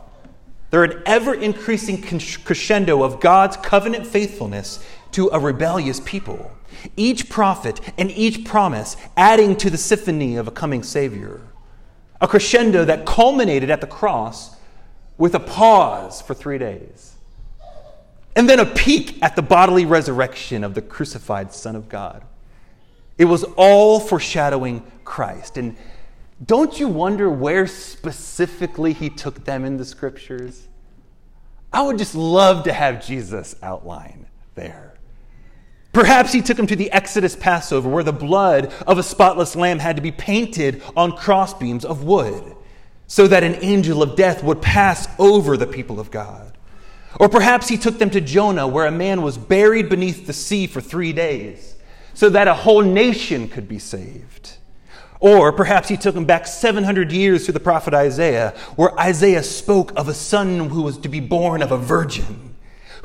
They're 0.70 0.84
an 0.84 1.02
ever 1.04 1.34
increasing 1.34 2.00
crescendo 2.00 3.02
of 3.02 3.20
God's 3.20 3.58
covenant 3.58 4.06
faithfulness 4.06 4.82
to 5.12 5.28
a 5.28 5.38
rebellious 5.38 6.00
people 6.00 6.55
each 6.96 7.28
prophet 7.28 7.80
and 7.98 8.10
each 8.10 8.44
promise 8.44 8.96
adding 9.16 9.56
to 9.56 9.70
the 9.70 9.78
symphony 9.78 10.36
of 10.36 10.48
a 10.48 10.50
coming 10.50 10.82
Savior. 10.82 11.40
A 12.20 12.28
crescendo 12.28 12.84
that 12.84 13.06
culminated 13.06 13.70
at 13.70 13.80
the 13.80 13.86
cross 13.86 14.56
with 15.18 15.34
a 15.34 15.40
pause 15.40 16.22
for 16.22 16.34
three 16.34 16.58
days. 16.58 17.16
And 18.34 18.48
then 18.48 18.60
a 18.60 18.66
peak 18.66 19.18
at 19.22 19.34
the 19.34 19.42
bodily 19.42 19.86
resurrection 19.86 20.62
of 20.62 20.74
the 20.74 20.82
crucified 20.82 21.52
Son 21.52 21.74
of 21.74 21.88
God. 21.88 22.22
It 23.16 23.24
was 23.24 23.44
all 23.56 23.98
foreshadowing 23.98 24.82
Christ. 25.04 25.56
And 25.56 25.76
don't 26.44 26.78
you 26.78 26.86
wonder 26.86 27.30
where 27.30 27.66
specifically 27.66 28.92
he 28.92 29.08
took 29.08 29.44
them 29.44 29.64
in 29.64 29.78
the 29.78 29.86
scriptures? 29.86 30.68
I 31.72 31.82
would 31.82 31.96
just 31.96 32.14
love 32.14 32.64
to 32.64 32.72
have 32.72 33.04
Jesus 33.04 33.56
outline 33.62 34.26
there. 34.54 34.95
Perhaps 35.96 36.34
he 36.34 36.42
took 36.42 36.58
him 36.58 36.66
to 36.66 36.76
the 36.76 36.92
Exodus 36.92 37.34
Passover, 37.34 37.88
where 37.88 38.04
the 38.04 38.12
blood 38.12 38.70
of 38.86 38.98
a 38.98 39.02
spotless 39.02 39.56
lamb 39.56 39.78
had 39.78 39.96
to 39.96 40.02
be 40.02 40.12
painted 40.12 40.82
on 40.94 41.16
crossbeams 41.16 41.86
of 41.86 42.04
wood, 42.04 42.54
so 43.06 43.26
that 43.26 43.42
an 43.42 43.56
angel 43.62 44.02
of 44.02 44.14
death 44.14 44.44
would 44.44 44.60
pass 44.60 45.08
over 45.18 45.56
the 45.56 45.66
people 45.66 45.98
of 45.98 46.10
God. 46.10 46.58
Or 47.18 47.30
perhaps 47.30 47.68
he 47.68 47.78
took 47.78 47.96
them 47.96 48.10
to 48.10 48.20
Jonah, 48.20 48.68
where 48.68 48.84
a 48.84 48.90
man 48.90 49.22
was 49.22 49.38
buried 49.38 49.88
beneath 49.88 50.26
the 50.26 50.34
sea 50.34 50.66
for 50.66 50.82
three 50.82 51.14
days, 51.14 51.76
so 52.12 52.28
that 52.28 52.46
a 52.46 52.52
whole 52.52 52.82
nation 52.82 53.48
could 53.48 53.66
be 53.66 53.78
saved. 53.78 54.58
Or 55.18 55.50
perhaps 55.50 55.88
he 55.88 55.96
took 55.96 56.14
them 56.14 56.26
back 56.26 56.46
700 56.46 57.10
years 57.10 57.46
to 57.46 57.52
the 57.52 57.58
prophet 57.58 57.94
Isaiah, 57.94 58.50
where 58.76 58.92
Isaiah 59.00 59.42
spoke 59.42 59.98
of 59.98 60.08
a 60.08 60.14
son 60.14 60.68
who 60.68 60.82
was 60.82 60.98
to 60.98 61.08
be 61.08 61.20
born 61.20 61.62
of 61.62 61.72
a 61.72 61.78
virgin 61.78 62.55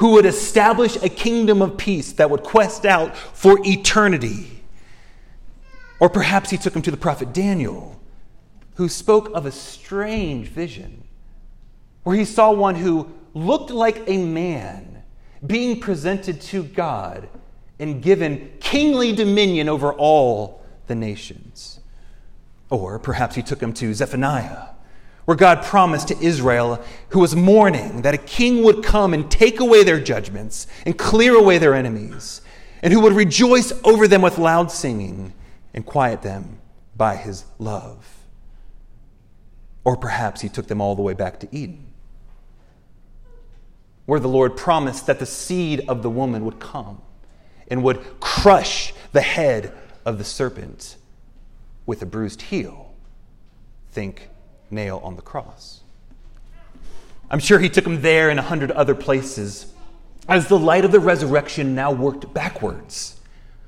who 0.02 0.14
would 0.14 0.26
establish 0.26 0.96
a 0.96 1.10
kingdom 1.10 1.62
of 1.62 1.78
peace 1.78 2.14
that 2.14 2.28
would 2.28 2.42
quest 2.42 2.88
out 2.88 3.16
for 3.16 3.60
eternity. 3.64 4.64
Or 6.00 6.10
perhaps 6.10 6.50
he 6.50 6.58
took 6.58 6.76
him 6.76 6.82
to 6.82 6.90
the 6.90 6.98
prophet 6.98 7.34
Daniel, 7.34 8.02
who 8.78 8.90
spoke 8.90 9.30
of 9.36 9.46
a 9.46 9.52
strange 9.52 10.48
vision 10.48 11.04
where 12.02 12.16
he 12.16 12.26
saw 12.26 12.52
one 12.52 12.74
who 12.74 13.12
looked 13.36 13.70
like 13.70 14.02
a 14.08 14.18
man 14.26 15.04
being 15.46 15.80
presented 15.80 16.42
to 16.42 16.64
God 16.64 17.30
and 17.78 18.02
given 18.02 18.54
kingly 18.60 19.14
dominion 19.14 19.70
over 19.70 19.94
all 19.94 20.66
the 20.88 20.96
nations. 20.96 21.80
Or 22.72 22.98
perhaps 22.98 23.36
he 23.36 23.44
took 23.44 23.62
him 23.62 23.72
to 23.74 23.94
Zephaniah 23.94 24.70
where 25.26 25.38
God 25.38 25.64
promised 25.64 26.08
to 26.08 26.20
Israel, 26.20 26.84
who 27.10 27.20
was 27.20 27.36
mourning, 27.36 28.02
that 28.02 28.14
a 28.14 28.18
king 28.18 28.64
would 28.64 28.84
come 28.84 29.14
and 29.14 29.30
take 29.30 29.60
away 29.60 29.84
their 29.84 30.00
judgments 30.00 30.68
and 30.86 30.98
clear 30.98 31.36
away 31.36 31.58
their 31.58 31.74
enemies, 31.74 32.42
and 32.82 32.92
who 32.92 33.00
would 33.02 33.14
rejoice 33.14 33.72
over 33.84 34.08
them 34.08 34.22
with 34.22 34.38
loud 34.38 34.72
singing 34.72 35.34
and 35.74 35.86
quiet 35.86 36.22
them 36.22 36.60
by 36.96 37.16
his 37.16 37.46
love. 37.60 38.18
Or 39.84 39.96
perhaps 39.96 40.42
he 40.42 40.50
took 40.50 40.68
them 40.68 40.82
all 40.82 40.96
the 40.96 41.02
way 41.02 41.14
back 41.14 41.40
to 41.42 41.48
Eden, 41.56 41.86
where 44.06 44.20
the 44.20 44.28
Lord 44.28 44.58
promised 44.58 45.08
that 45.08 45.20
the 45.20 45.26
seed 45.26 45.86
of 45.88 46.02
the 46.02 46.10
woman 46.10 46.46
would 46.46 46.60
come 46.60 47.02
and 47.68 47.84
would 47.84 48.20
crush 48.20 48.94
the 49.12 49.22
head 49.22 49.72
of 50.04 50.18
the 50.18 50.24
serpent 50.24 50.98
with 51.86 52.02
a 52.02 52.06
bruised 52.06 52.42
heel. 52.44 52.94
Think 53.92 54.30
nail 54.72 55.02
on 55.04 55.16
the 55.16 55.22
cross. 55.22 55.82
I'm 57.30 57.40
sure 57.40 57.60
he 57.60 57.70
took 57.70 57.86
him 57.86 58.02
there 58.02 58.30
and 58.30 58.40
a 58.40 58.44
hundred 58.44 58.72
other 58.72 58.96
places 58.96 59.74
as 60.28 60.48
the 60.48 60.60
light 60.60 60.86
of 60.86 60.92
the 60.92 61.00
resurrection 61.00 61.74
now 61.76 61.92
worked 61.92 62.34
backwards, 62.34 63.20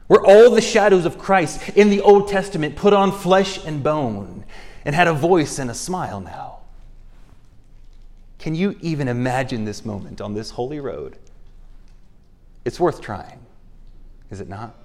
where 0.08 0.24
all 0.24 0.52
the 0.52 0.62
shadows 0.62 1.06
of 1.06 1.18
Christ 1.18 1.70
in 1.70 1.90
the 1.90 2.02
Old 2.02 2.28
Testament 2.28 2.76
put 2.76 2.94
on 2.94 3.12
flesh 3.12 3.64
and 3.66 3.82
bone 3.82 4.46
and 4.86 4.94
had 4.94 5.08
a 5.08 5.14
voice 5.14 5.60
and 5.60 5.72
a 5.72 5.74
smile 5.74 6.20
now. 6.20 6.60
Can 8.38 8.56
you 8.56 8.78
even 8.82 9.08
imagine 9.08 9.64
this 9.64 9.86
moment 9.86 10.20
on 10.20 10.34
this 10.34 10.52
holy 10.52 10.80
road? 10.80 11.18
It's 12.66 12.80
worth 12.80 13.02
trying, 13.02 13.40
is 14.30 14.42
it 14.42 14.50
not? 14.50 14.76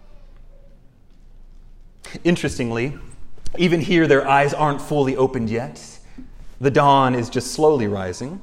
Interestingly, 2.22 2.96
even 3.56 3.80
here, 3.80 4.06
their 4.06 4.26
eyes 4.26 4.54
aren't 4.54 4.80
fully 4.80 5.16
opened 5.16 5.50
yet. 5.50 5.97
The 6.60 6.70
dawn 6.70 7.14
is 7.14 7.30
just 7.30 7.52
slowly 7.52 7.86
rising. 7.86 8.40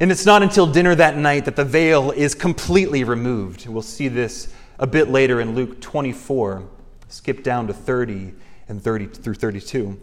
And 0.00 0.10
it's 0.10 0.26
not 0.26 0.42
until 0.42 0.66
dinner 0.66 0.94
that 0.94 1.16
night 1.16 1.44
that 1.44 1.56
the 1.56 1.64
veil 1.64 2.10
is 2.10 2.34
completely 2.34 3.04
removed. 3.04 3.66
We'll 3.66 3.82
see 3.82 4.08
this 4.08 4.52
a 4.78 4.86
bit 4.86 5.10
later 5.10 5.40
in 5.40 5.54
Luke 5.54 5.80
24. 5.80 6.68
Skip 7.08 7.42
down 7.42 7.66
to 7.66 7.74
30 7.74 8.34
and 8.68 8.82
30 8.82 9.06
through 9.06 9.34
32. 9.34 10.00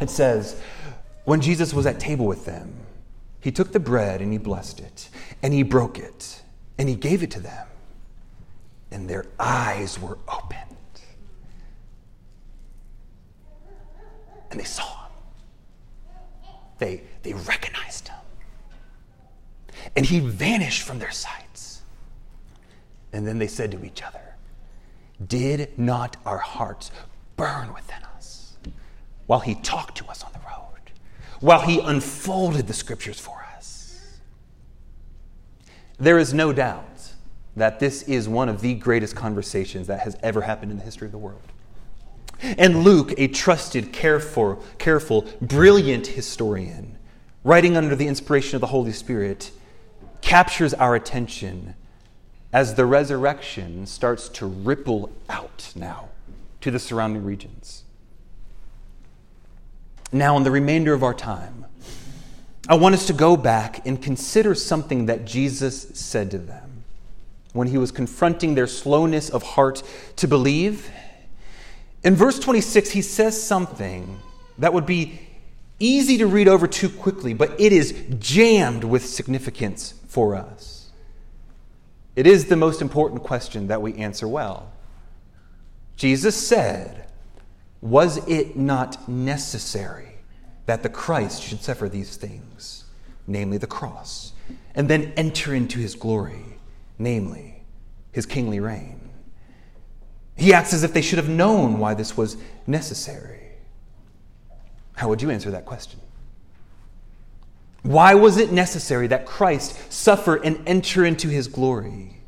It 0.00 0.10
says, 0.10 0.60
When 1.24 1.40
Jesus 1.40 1.72
was 1.72 1.86
at 1.86 1.98
table 1.98 2.26
with 2.26 2.44
them, 2.44 2.74
he 3.40 3.50
took 3.50 3.72
the 3.72 3.80
bread 3.80 4.20
and 4.20 4.32
he 4.32 4.38
blessed 4.38 4.80
it, 4.80 5.08
and 5.42 5.52
he 5.52 5.62
broke 5.62 5.98
it, 5.98 6.42
and 6.78 6.88
he 6.88 6.94
gave 6.94 7.22
it 7.22 7.30
to 7.32 7.40
them. 7.40 7.66
And 8.90 9.08
their 9.08 9.26
eyes 9.40 9.98
were 9.98 10.18
opened. 10.28 10.76
And 14.50 14.60
they 14.60 14.64
saw 14.64 15.01
they, 16.82 17.02
they 17.22 17.32
recognized 17.32 18.08
him. 18.08 18.18
And 19.96 20.04
he 20.04 20.18
vanished 20.18 20.82
from 20.82 20.98
their 20.98 21.10
sights. 21.10 21.82
And 23.12 23.26
then 23.26 23.38
they 23.38 23.46
said 23.46 23.70
to 23.72 23.84
each 23.84 24.02
other, 24.02 24.34
Did 25.26 25.78
not 25.78 26.16
our 26.26 26.38
hearts 26.38 26.90
burn 27.36 27.72
within 27.72 28.02
us 28.16 28.56
while 29.26 29.40
he 29.40 29.54
talked 29.54 29.96
to 29.98 30.06
us 30.06 30.24
on 30.24 30.32
the 30.32 30.40
road, 30.40 30.90
while 31.40 31.60
he 31.60 31.78
unfolded 31.80 32.66
the 32.66 32.74
scriptures 32.74 33.20
for 33.20 33.44
us? 33.54 34.18
There 35.98 36.18
is 36.18 36.34
no 36.34 36.52
doubt 36.52 37.12
that 37.54 37.78
this 37.78 38.02
is 38.04 38.28
one 38.28 38.48
of 38.48 38.60
the 38.60 38.74
greatest 38.74 39.14
conversations 39.14 39.86
that 39.86 40.00
has 40.00 40.16
ever 40.22 40.40
happened 40.40 40.72
in 40.72 40.78
the 40.78 40.84
history 40.84 41.06
of 41.06 41.12
the 41.12 41.18
world. 41.18 41.52
And 42.42 42.82
Luke, 42.82 43.14
a 43.16 43.28
trusted, 43.28 43.92
careful, 43.92 44.62
careful, 44.78 45.26
brilliant 45.40 46.08
historian, 46.08 46.98
writing 47.44 47.76
under 47.76 47.94
the 47.94 48.08
inspiration 48.08 48.56
of 48.56 48.60
the 48.60 48.66
Holy 48.68 48.92
Spirit, 48.92 49.52
captures 50.20 50.74
our 50.74 50.94
attention 50.94 51.74
as 52.52 52.74
the 52.74 52.84
resurrection 52.84 53.86
starts 53.86 54.28
to 54.28 54.46
ripple 54.46 55.10
out 55.28 55.72
now 55.74 56.08
to 56.60 56.70
the 56.70 56.78
surrounding 56.78 57.24
regions. 57.24 57.84
Now, 60.12 60.36
in 60.36 60.42
the 60.42 60.50
remainder 60.50 60.92
of 60.92 61.02
our 61.02 61.14
time, 61.14 61.64
I 62.68 62.74
want 62.74 62.94
us 62.94 63.06
to 63.06 63.12
go 63.12 63.36
back 63.36 63.86
and 63.86 64.00
consider 64.00 64.54
something 64.54 65.06
that 65.06 65.24
Jesus 65.24 65.88
said 65.94 66.30
to 66.32 66.38
them 66.38 66.84
when 67.52 67.68
he 67.68 67.78
was 67.78 67.90
confronting 67.90 68.54
their 68.54 68.66
slowness 68.66 69.30
of 69.30 69.42
heart 69.42 69.82
to 70.16 70.28
believe. 70.28 70.90
In 72.04 72.16
verse 72.16 72.38
26, 72.38 72.90
he 72.90 73.02
says 73.02 73.40
something 73.40 74.20
that 74.58 74.72
would 74.72 74.86
be 74.86 75.20
easy 75.78 76.18
to 76.18 76.26
read 76.26 76.48
over 76.48 76.66
too 76.66 76.88
quickly, 76.88 77.34
but 77.34 77.58
it 77.60 77.72
is 77.72 77.92
jammed 78.18 78.84
with 78.84 79.06
significance 79.06 79.94
for 80.08 80.34
us. 80.34 80.90
It 82.14 82.26
is 82.26 82.46
the 82.46 82.56
most 82.56 82.82
important 82.82 83.22
question 83.22 83.68
that 83.68 83.82
we 83.82 83.94
answer 83.94 84.28
well. 84.28 84.70
Jesus 85.96 86.36
said, 86.36 87.08
Was 87.80 88.18
it 88.28 88.56
not 88.56 89.08
necessary 89.08 90.16
that 90.66 90.82
the 90.82 90.88
Christ 90.88 91.42
should 91.42 91.62
suffer 91.62 91.88
these 91.88 92.16
things, 92.16 92.84
namely 93.26 93.58
the 93.58 93.66
cross, 93.66 94.32
and 94.74 94.88
then 94.88 95.12
enter 95.16 95.54
into 95.54 95.78
his 95.78 95.94
glory, 95.94 96.58
namely 96.98 97.64
his 98.10 98.26
kingly 98.26 98.60
reign? 98.60 99.01
He 100.36 100.52
acts 100.52 100.72
as 100.72 100.82
if 100.82 100.92
they 100.92 101.02
should 101.02 101.18
have 101.18 101.28
known 101.28 101.78
why 101.78 101.94
this 101.94 102.16
was 102.16 102.36
necessary. 102.66 103.40
How 104.94 105.08
would 105.08 105.22
you 105.22 105.30
answer 105.30 105.50
that 105.50 105.64
question? 105.64 106.00
Why 107.82 108.14
was 108.14 108.36
it 108.36 108.52
necessary 108.52 109.08
that 109.08 109.26
Christ 109.26 109.92
suffer 109.92 110.36
and 110.36 110.62
enter 110.66 111.04
into 111.04 111.28
his 111.28 111.48
glory? 111.48 112.18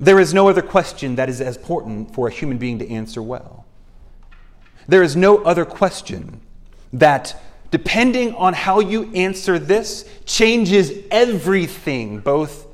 There 0.00 0.18
is 0.18 0.34
no 0.34 0.48
other 0.48 0.62
question 0.62 1.16
that 1.16 1.28
is 1.28 1.40
as 1.40 1.56
important 1.56 2.14
for 2.14 2.28
a 2.28 2.30
human 2.30 2.58
being 2.58 2.78
to 2.78 2.90
answer 2.90 3.22
well. 3.22 3.64
There 4.88 5.02
is 5.02 5.14
no 5.14 5.38
other 5.44 5.64
question 5.64 6.40
that, 6.92 7.40
depending 7.70 8.34
on 8.34 8.54
how 8.54 8.80
you 8.80 9.12
answer 9.14 9.58
this, 9.58 10.08
changes 10.24 10.92
everything, 11.10 12.20
both 12.20 12.66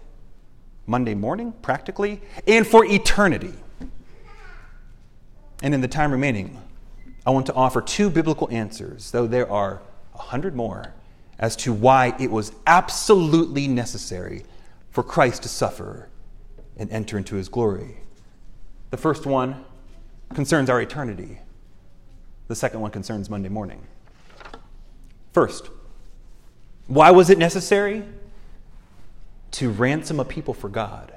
Monday 0.86 1.14
morning, 1.14 1.52
practically, 1.62 2.20
and 2.46 2.66
for 2.66 2.84
eternity. 2.84 3.54
And 5.62 5.74
in 5.74 5.80
the 5.80 5.88
time 5.88 6.12
remaining, 6.12 6.60
I 7.26 7.30
want 7.30 7.46
to 7.46 7.54
offer 7.54 7.80
two 7.80 8.10
biblical 8.10 8.48
answers, 8.50 9.10
though 9.10 9.26
there 9.26 9.50
are 9.50 9.82
a 10.14 10.18
hundred 10.18 10.56
more, 10.56 10.94
as 11.38 11.56
to 11.56 11.72
why 11.72 12.14
it 12.18 12.30
was 12.30 12.52
absolutely 12.66 13.68
necessary 13.68 14.44
for 14.90 15.02
Christ 15.02 15.42
to 15.42 15.48
suffer 15.48 16.08
and 16.76 16.90
enter 16.90 17.18
into 17.18 17.36
his 17.36 17.48
glory. 17.48 17.96
The 18.90 18.96
first 18.96 19.26
one 19.26 19.64
concerns 20.34 20.70
our 20.70 20.80
eternity, 20.80 21.38
the 22.48 22.54
second 22.54 22.80
one 22.80 22.90
concerns 22.90 23.28
Monday 23.30 23.48
morning. 23.48 23.86
First, 25.32 25.70
why 26.86 27.10
was 27.10 27.30
it 27.30 27.38
necessary? 27.38 28.02
To 29.52 29.70
ransom 29.70 30.18
a 30.18 30.24
people 30.24 30.54
for 30.54 30.68
God. 30.68 31.12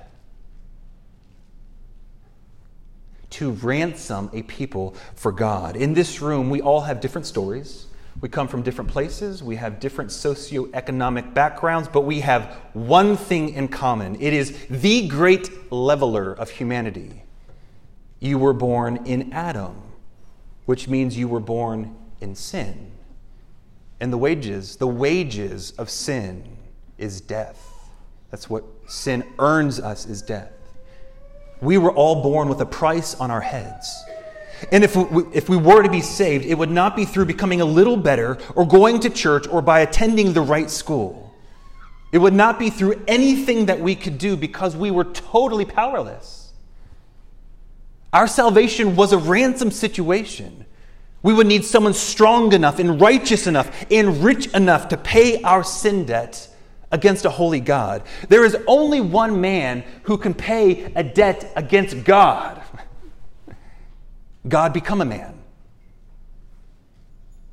To 3.34 3.52
ransom 3.52 4.30
a 4.34 4.43
people 4.43 4.96
for 5.15 5.32
God. 5.32 5.76
In 5.76 5.93
this 5.93 6.22
room, 6.22 6.50
we 6.50 6.62
all 6.62 6.82
have 6.82 7.02
different 7.02 7.26
stories. 7.26 7.88
We 8.22 8.30
come 8.30 8.48
from 8.48 8.62
different 8.62 8.91
places. 8.91 9.43
We 9.43 9.56
have 9.56 9.80
different 9.80 10.12
socioeconomic 10.12 11.34
backgrounds, 11.34 11.88
but 11.88 12.02
we 12.02 12.19
have 12.19 12.58
one 12.74 13.17
thing 13.17 13.50
in 13.50 13.67
common 13.67 14.15
it 14.22 14.34
is 14.34 14.58
the 14.69 15.08
great 15.08 15.72
leveler 15.72 16.34
of 16.34 16.50
humanity. 16.50 17.24
You 18.19 18.38
were 18.38 18.54
born 18.54 19.06
in 19.06 19.34
Adam, 19.34 19.76
which 20.65 20.88
means 20.88 21.17
you 21.17 21.28
were 21.28 21.41
born 21.41 21.96
in 22.22 22.36
sin. 22.36 22.91
And 24.00 24.13
the 24.13 24.17
wages, 24.17 24.78
the 24.78 24.88
wages 24.88 25.72
of 25.72 25.89
sin 25.89 26.58
is 26.98 27.19
death. 27.19 27.89
That's 28.30 28.50
what 28.50 28.63
sin 28.88 29.24
earns 29.39 29.80
us 29.80 30.06
is 30.06 30.22
death. 30.22 30.52
We 31.62 31.78
were 31.78 31.92
all 31.92 32.22
born 32.22 32.50
with 32.50 32.60
a 32.62 32.66
price 32.66 33.16
on 33.16 33.32
our 33.32 33.42
heads. 33.42 34.04
And 34.72 34.84
if 34.84 34.96
we, 34.96 35.24
if 35.34 35.50
we 35.50 35.58
were 35.58 35.84
to 35.84 35.89
be 35.89 36.02
saved, 36.02 36.46
it 36.46 36.58
would 36.58 36.72
not 36.72 36.96
be 36.96 37.06
through 37.06 37.26
becoming 37.26 37.62
a 37.62 37.66
little 37.66 37.98
better 37.98 38.38
or 38.56 38.66
going 38.66 39.00
to 39.02 39.10
church 39.10 39.48
or 39.48 39.62
by 39.62 39.82
attending 39.82 40.34
the 40.34 40.42
right 40.42 40.70
school. 40.70 41.34
It 42.12 42.20
would 42.20 42.34
not 42.34 42.60
be 42.60 42.70
through 42.70 43.02
anything 43.08 43.66
that 43.66 43.80
we 43.80 43.96
could 43.96 44.18
do 44.18 44.38
because 44.38 44.76
we 44.76 44.92
were 44.92 45.06
totally 45.06 45.66
powerless. 45.66 46.52
Our 48.13 48.28
salvation 48.28 48.96
was 48.96 49.12
a 49.12 49.18
ransom 49.18 49.72
situation. 49.72 50.66
We 51.24 51.34
would 51.34 51.48
need 51.48 51.66
someone 51.66 51.94
strong 51.94 52.54
enough 52.54 52.78
and 52.78 53.02
righteous 53.02 53.48
enough 53.48 53.86
and 53.89 54.24
rich 54.24 54.48
enough 54.48 54.89
to 54.89 54.98
pay 54.98 55.42
our 55.42 55.63
sin 55.63 56.06
debt 56.06 56.48
against 56.94 57.26
a 57.26 57.30
holy 57.30 57.60
God. 57.60 58.04
There 58.30 58.46
is 58.46 58.56
only 58.68 59.02
one 59.02 59.42
man 59.42 59.84
who 60.04 60.18
can 60.18 60.34
pay 60.34 60.84
a 60.94 61.04
debt 61.04 61.52
against 61.56 62.06
God. 62.06 62.62
God 64.48 64.72
become 64.72 65.02
a 65.02 65.06
man. 65.06 65.40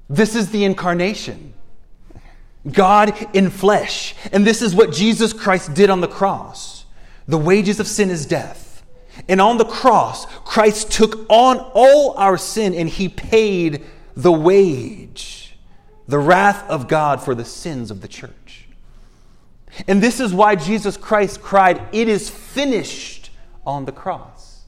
This 0.09 0.37
is 0.37 0.51
the 0.51 0.65
incarnation. 0.65 1.55
God 2.71 3.17
in 3.35 3.49
flesh. 3.49 4.15
And 4.31 4.47
this 4.47 4.61
is 4.61 4.75
what 4.75 4.93
Jesus 4.93 5.33
Christ 5.33 5.73
did 5.73 5.89
on 5.89 6.03
the 6.03 6.09
cross. 6.09 6.85
The 7.27 7.39
wages 7.39 7.81
of 7.81 7.87
sin 7.87 8.11
is 8.11 8.27
death. 8.27 8.85
And 9.27 9.41
on 9.41 9.57
the 9.57 9.65
cross, 9.65 10.27
Christ 10.45 10.93
took 10.93 11.27
on 11.31 11.59
all 11.75 12.13
our 12.19 12.37
sin 12.37 12.75
and 12.75 12.89
he 12.89 13.09
paid 13.09 13.85
the 14.15 14.33
wage, 14.33 15.57
the 16.07 16.19
wrath 16.19 16.69
of 16.69 16.89
God 16.89 17.23
for 17.23 17.35
the 17.35 17.45
sins 17.45 17.91
of 17.91 18.03
the 18.03 18.09
church. 18.09 18.69
And 19.87 20.03
this 20.03 20.21
is 20.21 20.35
why 20.35 20.57
Jesus 20.57 20.97
Christ 20.97 21.41
cried, 21.43 21.81
It 21.93 22.09
is 22.09 22.29
finished 22.29 23.31
on 23.67 23.85
the 23.85 23.93
cross. 23.93 24.65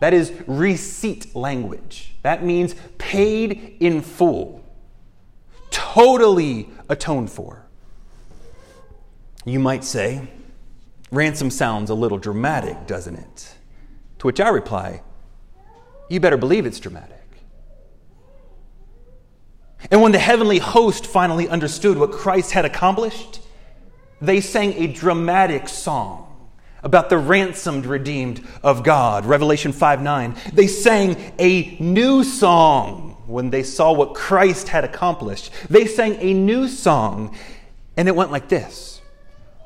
That 0.00 0.12
is 0.12 0.32
receipt 0.46 1.34
language. 1.34 2.14
That 2.22 2.44
means 2.44 2.74
paid 2.98 3.76
in 3.80 4.02
full, 4.02 4.64
totally 5.70 6.68
atoned 6.88 7.30
for. 7.30 7.66
You 9.44 9.58
might 9.58 9.84
say, 9.84 10.28
ransom 11.10 11.50
sounds 11.50 11.90
a 11.90 11.94
little 11.94 12.18
dramatic, 12.18 12.86
doesn't 12.86 13.16
it? 13.16 13.54
To 14.18 14.26
which 14.26 14.40
I 14.40 14.48
reply, 14.48 15.02
you 16.08 16.20
better 16.20 16.36
believe 16.36 16.66
it's 16.66 16.80
dramatic. 16.80 17.20
And 19.90 20.00
when 20.00 20.12
the 20.12 20.18
heavenly 20.18 20.58
host 20.58 21.06
finally 21.06 21.48
understood 21.48 21.98
what 21.98 22.10
Christ 22.10 22.52
had 22.52 22.64
accomplished, 22.64 23.40
they 24.26 24.40
sang 24.40 24.74
a 24.74 24.86
dramatic 24.86 25.68
song 25.68 26.24
about 26.82 27.08
the 27.08 27.18
ransomed 27.18 27.86
redeemed 27.86 28.46
of 28.62 28.82
God. 28.82 29.24
Revelation 29.24 29.72
5 29.72 30.02
9. 30.02 30.36
They 30.52 30.66
sang 30.66 31.32
a 31.38 31.76
new 31.80 32.22
song 32.22 33.22
when 33.26 33.50
they 33.50 33.62
saw 33.62 33.92
what 33.92 34.14
Christ 34.14 34.68
had 34.68 34.84
accomplished. 34.84 35.50
They 35.70 35.86
sang 35.86 36.16
a 36.20 36.34
new 36.34 36.68
song, 36.68 37.36
and 37.96 38.06
it 38.06 38.14
went 38.14 38.30
like 38.30 38.48
this 38.48 39.00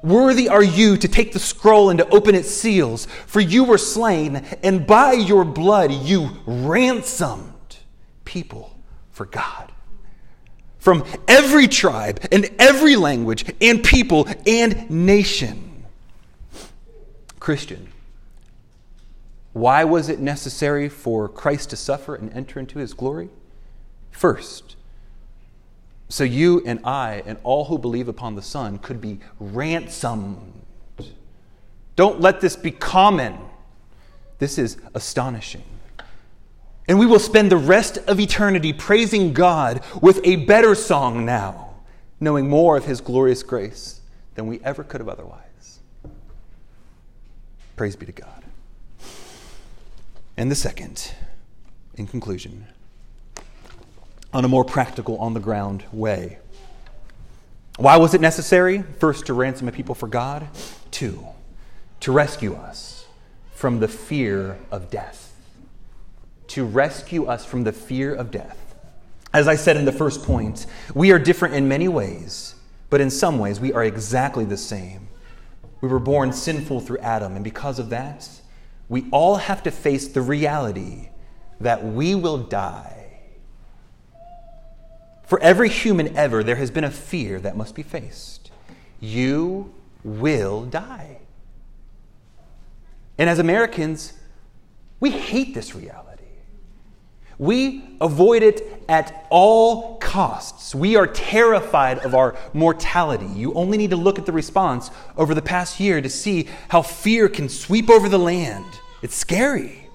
Worthy 0.03 0.49
are 0.49 0.63
you 0.63 0.97
to 0.97 1.09
take 1.09 1.33
the 1.33 1.41
scroll 1.41 1.91
and 1.91 1.99
to 1.99 2.09
open 2.11 2.35
its 2.35 2.51
seals, 2.51 3.07
for 3.27 3.41
you 3.41 3.65
were 3.65 3.79
slain, 3.79 4.37
and 4.63 4.87
by 4.87 5.13
your 5.13 5.45
blood 5.45 5.93
you 5.93 6.31
ransomed 6.47 7.79
people 8.25 8.79
for 9.11 9.27
God 9.27 9.73
from 10.79 11.05
every 11.27 11.69
tribe 11.69 12.27
and 12.31 12.51
every 12.59 12.97
language 12.97 13.45
and 13.61 13.83
people 13.83 14.29
and 14.47 14.89
nation. 14.91 15.85
Christian, 17.41 17.89
why 19.53 19.85
was 19.85 20.09
it 20.09 20.21
necessary 20.21 20.89
for 20.89 21.29
Christ 21.29 21.71
to 21.71 21.77
suffer 21.77 22.15
and 22.15 22.33
enter 22.33 22.61
into 22.61 22.79
his 22.79 22.95
glory? 22.95 23.29
First, 24.11 24.77
so 26.09 26.25
you 26.25 26.63
and 26.65 26.81
I 26.85 27.23
and 27.27 27.39
all 27.43 27.67
who 27.67 27.79
believe 27.79 28.09
upon 28.09 28.35
the 28.35 28.43
Son 28.43 28.79
could 28.79 29.01
be 29.01 29.21
ransomed. 29.39 30.53
Don't 31.97 32.21
let 32.21 32.41
this 32.41 32.57
be 32.57 32.71
common. 32.71 33.37
This 34.39 34.59
is 34.59 34.77
astonishing. 34.95 35.65
And 36.89 36.99
we 36.99 37.05
will 37.05 37.19
spend 37.19 37.53
the 37.53 37.57
rest 37.57 37.99
of 37.99 38.19
eternity 38.19 38.73
praising 38.73 39.35
God 39.35 39.83
with 40.01 40.21
a 40.25 40.37
better 40.37 40.75
song 40.75 41.27
now, 41.27 41.75
knowing 42.19 42.49
more 42.49 42.77
of 42.79 42.87
His 42.87 43.03
glorious 43.03 43.43
grace 43.43 44.01
than 44.35 44.47
we 44.47 44.59
ever 44.65 44.83
could 44.83 45.01
have 45.01 45.09
otherwise. 45.09 45.81
Praise 47.77 47.95
be 47.95 48.07
to 48.07 48.13
God. 48.13 48.45
And 50.37 50.51
the 50.51 50.55
second, 50.55 51.13
in 51.97 52.07
conclusion, 52.07 52.67
on 54.33 54.45
a 54.45 54.49
more 54.49 54.65
practical, 54.65 55.19
on 55.19 55.35
the 55.35 55.41
ground 55.41 55.85
way. 55.93 56.39
Why 57.77 57.97
was 57.97 58.15
it 58.15 58.21
necessary? 58.21 58.83
First, 58.99 59.27
to 59.27 59.35
ransom 59.35 59.69
a 59.69 59.73
people 59.73 59.95
for 59.95 60.09
God. 60.09 60.49
Two, 60.91 61.27
to 62.01 62.13
rescue 62.13 62.55
us 62.55 63.07
from 63.53 63.81
the 63.81 63.89
fear 63.89 64.59
of 64.71 64.91
death. 64.91 65.33
To 66.49 66.65
rescue 66.65 67.27
us 67.27 67.45
from 67.45 67.65
the 67.65 67.73
fear 67.73 68.15
of 68.15 68.31
death. 68.31 68.75
As 69.33 69.47
I 69.47 69.57
said 69.57 69.77
in 69.77 69.85
the 69.85 69.93
first 69.93 70.23
point, 70.23 70.67
we 70.95 71.13
are 71.13 71.19
different 71.19 71.55
in 71.55 71.69
many 71.69 71.89
ways, 71.89 72.55
but 72.89 73.01
in 73.01 73.11
some 73.11 73.39
ways 73.39 73.61
we 73.61 73.73
are 73.73 73.85
exactly 73.85 74.45
the 74.45 74.57
same. 74.57 75.09
We 75.81 75.89
were 75.89 75.99
born 75.99 76.33
sinful 76.33 76.81
through 76.81 76.99
Adam, 76.99 77.35
and 77.35 77.45
because 77.45 77.79
of 77.79 77.91
that, 77.91 78.29
we 78.89 79.07
all 79.11 79.37
have 79.37 79.63
to 79.65 79.71
face 79.71 80.09
the 80.09 80.23
reality 80.23 81.11
that 81.61 81.85
we 81.85 82.15
will 82.15 82.39
die. 82.39 83.21
For 85.27 85.39
every 85.41 85.69
human 85.69 86.17
ever, 86.17 86.43
there 86.43 86.57
has 86.57 86.71
been 86.71 86.85
a 86.85 86.91
fear 86.91 87.39
that 87.41 87.55
must 87.55 87.75
be 87.75 87.83
faced. 87.83 88.51
You 88.99 89.75
will 90.03 90.65
die. 90.65 91.19
And 93.19 93.29
as 93.29 93.39
Americans, 93.39 94.15
we 95.01 95.11
hate 95.11 95.53
this 95.53 95.75
reality. 95.75 96.08
We 97.39 97.85
avoid 98.01 98.43
it 98.43 98.83
at 98.89 99.27
all 99.31 99.97
costs. 99.99 100.75
We 100.75 100.97
are 100.97 101.07
terrified 101.07 102.01
of 102.01 102.15
our 102.15 102.35
mortality. 102.53 103.27
You 103.27 103.55
only 103.55 103.79
need 103.79 103.91
to 103.91 103.97
look 103.97 104.19
at 104.19 104.27
the 104.27 104.33
response 104.33 104.91
over 105.17 105.35
the 105.35 105.43
past 105.43 105.79
year 105.79 106.01
to 106.01 106.09
see 106.09 106.49
how 106.69 106.83
fear 106.83 107.29
can 107.29 107.49
sweep 107.49 107.89
over 107.89 108.09
the 108.09 108.19
land. 108.19 108.65
It's 109.03 109.15
scary. 109.15 109.89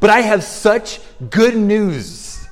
But 0.00 0.10
I 0.10 0.20
have 0.20 0.42
such 0.42 1.00
good 1.30 1.56
news. 1.56 2.48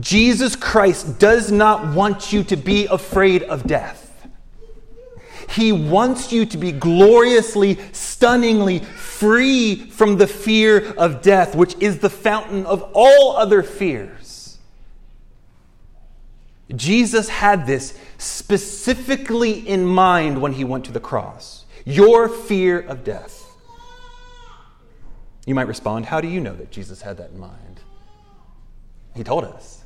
Jesus 0.00 0.56
Christ 0.56 1.20
does 1.20 1.52
not 1.52 1.94
want 1.94 2.32
you 2.32 2.42
to 2.44 2.56
be 2.56 2.86
afraid 2.86 3.44
of 3.44 3.64
death. 3.64 4.00
He 5.50 5.70
wants 5.70 6.32
you 6.32 6.46
to 6.46 6.56
be 6.58 6.72
gloriously, 6.72 7.78
stunningly 7.92 8.82
free 9.24 9.76
from 9.76 10.18
the 10.18 10.26
fear 10.26 10.92
of 10.98 11.22
death, 11.22 11.54
which 11.54 11.74
is 11.80 12.00
the 12.00 12.10
fountain 12.10 12.66
of 12.66 12.82
all 12.92 13.36
other 13.38 13.62
fears. 13.62 14.58
Jesus 16.76 17.30
had 17.30 17.66
this 17.66 17.98
specifically 18.18 19.66
in 19.66 19.86
mind 19.86 20.42
when 20.42 20.52
he 20.52 20.64
went 20.64 20.84
to 20.84 20.92
the 20.92 21.00
cross 21.00 21.64
your 21.86 22.28
fear 22.28 22.80
of 22.80 23.04
death. 23.04 23.50
You 25.46 25.54
might 25.54 25.68
respond, 25.68 26.06
How 26.06 26.20
do 26.20 26.28
you 26.28 26.40
know 26.40 26.54
that 26.54 26.70
Jesus 26.70 27.00
had 27.02 27.16
that 27.16 27.30
in 27.30 27.38
mind? 27.38 27.80
He 29.14 29.24
told 29.24 29.44
us. 29.44 29.84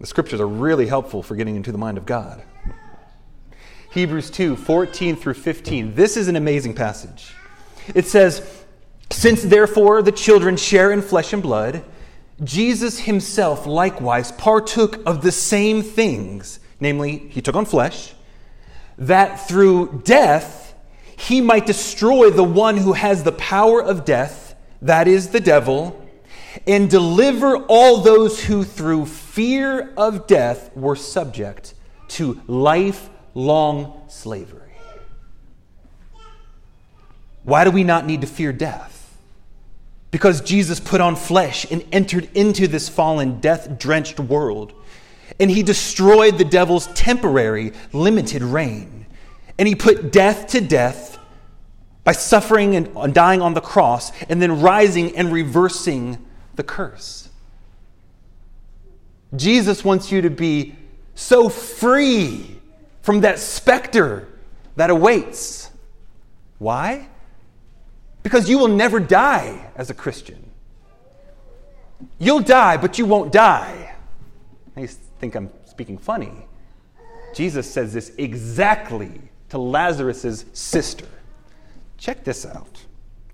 The 0.00 0.06
scriptures 0.06 0.40
are 0.40 0.46
really 0.48 0.86
helpful 0.86 1.22
for 1.22 1.36
getting 1.36 1.56
into 1.56 1.70
the 1.70 1.78
mind 1.78 1.98
of 1.98 2.06
God. 2.06 2.42
Hebrews 3.92 4.30
2 4.30 4.56
14 4.56 5.14
through 5.14 5.34
15. 5.34 5.94
This 5.94 6.16
is 6.16 6.26
an 6.26 6.36
amazing 6.36 6.74
passage. 6.74 7.34
It 7.94 8.06
says, 8.06 8.64
Since 9.10 9.42
therefore 9.42 10.02
the 10.02 10.12
children 10.12 10.56
share 10.56 10.92
in 10.92 11.02
flesh 11.02 11.32
and 11.32 11.42
blood, 11.42 11.84
Jesus 12.42 13.00
himself 13.00 13.66
likewise 13.66 14.32
partook 14.32 15.00
of 15.06 15.22
the 15.22 15.32
same 15.32 15.82
things, 15.82 16.60
namely, 16.80 17.18
he 17.30 17.42
took 17.42 17.54
on 17.54 17.66
flesh, 17.66 18.14
that 18.96 19.46
through 19.46 20.02
death 20.04 20.74
he 21.16 21.40
might 21.40 21.66
destroy 21.66 22.30
the 22.30 22.44
one 22.44 22.78
who 22.78 22.94
has 22.94 23.22
the 23.22 23.32
power 23.32 23.82
of 23.82 24.06
death, 24.06 24.54
that 24.80 25.06
is 25.06 25.28
the 25.28 25.40
devil, 25.40 26.08
and 26.66 26.88
deliver 26.88 27.58
all 27.66 27.98
those 27.98 28.44
who 28.44 28.64
through 28.64 29.06
fear 29.06 29.92
of 29.96 30.26
death 30.26 30.74
were 30.74 30.96
subject 30.96 31.74
to 32.08 32.40
lifelong 32.46 34.02
slavery. 34.08 34.69
Why 37.42 37.64
do 37.64 37.70
we 37.70 37.84
not 37.84 38.06
need 38.06 38.20
to 38.20 38.26
fear 38.26 38.52
death? 38.52 39.16
Because 40.10 40.40
Jesus 40.40 40.80
put 40.80 41.00
on 41.00 41.16
flesh 41.16 41.70
and 41.70 41.84
entered 41.92 42.28
into 42.34 42.66
this 42.66 42.88
fallen, 42.88 43.40
death 43.40 43.78
drenched 43.78 44.18
world. 44.18 44.72
And 45.38 45.50
he 45.50 45.62
destroyed 45.62 46.36
the 46.36 46.44
devil's 46.44 46.88
temporary, 46.88 47.72
limited 47.92 48.42
reign. 48.42 49.06
And 49.58 49.68
he 49.68 49.74
put 49.74 50.10
death 50.10 50.48
to 50.48 50.60
death 50.60 51.18
by 52.02 52.12
suffering 52.12 52.76
and 52.76 53.14
dying 53.14 53.40
on 53.40 53.54
the 53.54 53.60
cross 53.60 54.10
and 54.28 54.42
then 54.42 54.60
rising 54.60 55.16
and 55.16 55.32
reversing 55.32 56.18
the 56.56 56.62
curse. 56.64 57.28
Jesus 59.36 59.84
wants 59.84 60.10
you 60.10 60.22
to 60.22 60.30
be 60.30 60.74
so 61.14 61.48
free 61.48 62.58
from 63.02 63.20
that 63.20 63.38
specter 63.38 64.26
that 64.76 64.90
awaits. 64.90 65.70
Why? 66.58 67.06
Because 68.22 68.48
you 68.48 68.58
will 68.58 68.68
never 68.68 69.00
die 69.00 69.70
as 69.76 69.90
a 69.90 69.94
Christian. 69.94 70.50
You'll 72.18 72.40
die, 72.40 72.76
but 72.76 72.98
you 72.98 73.06
won't 73.06 73.32
die. 73.32 73.94
I 74.76 74.86
think 75.18 75.34
I'm 75.34 75.50
speaking 75.66 75.98
funny. 75.98 76.32
Jesus 77.34 77.70
says 77.70 77.92
this 77.92 78.12
exactly 78.18 79.20
to 79.50 79.58
Lazarus' 79.58 80.44
sister. 80.52 81.06
Check 81.98 82.24
this 82.24 82.46
out. 82.46 82.84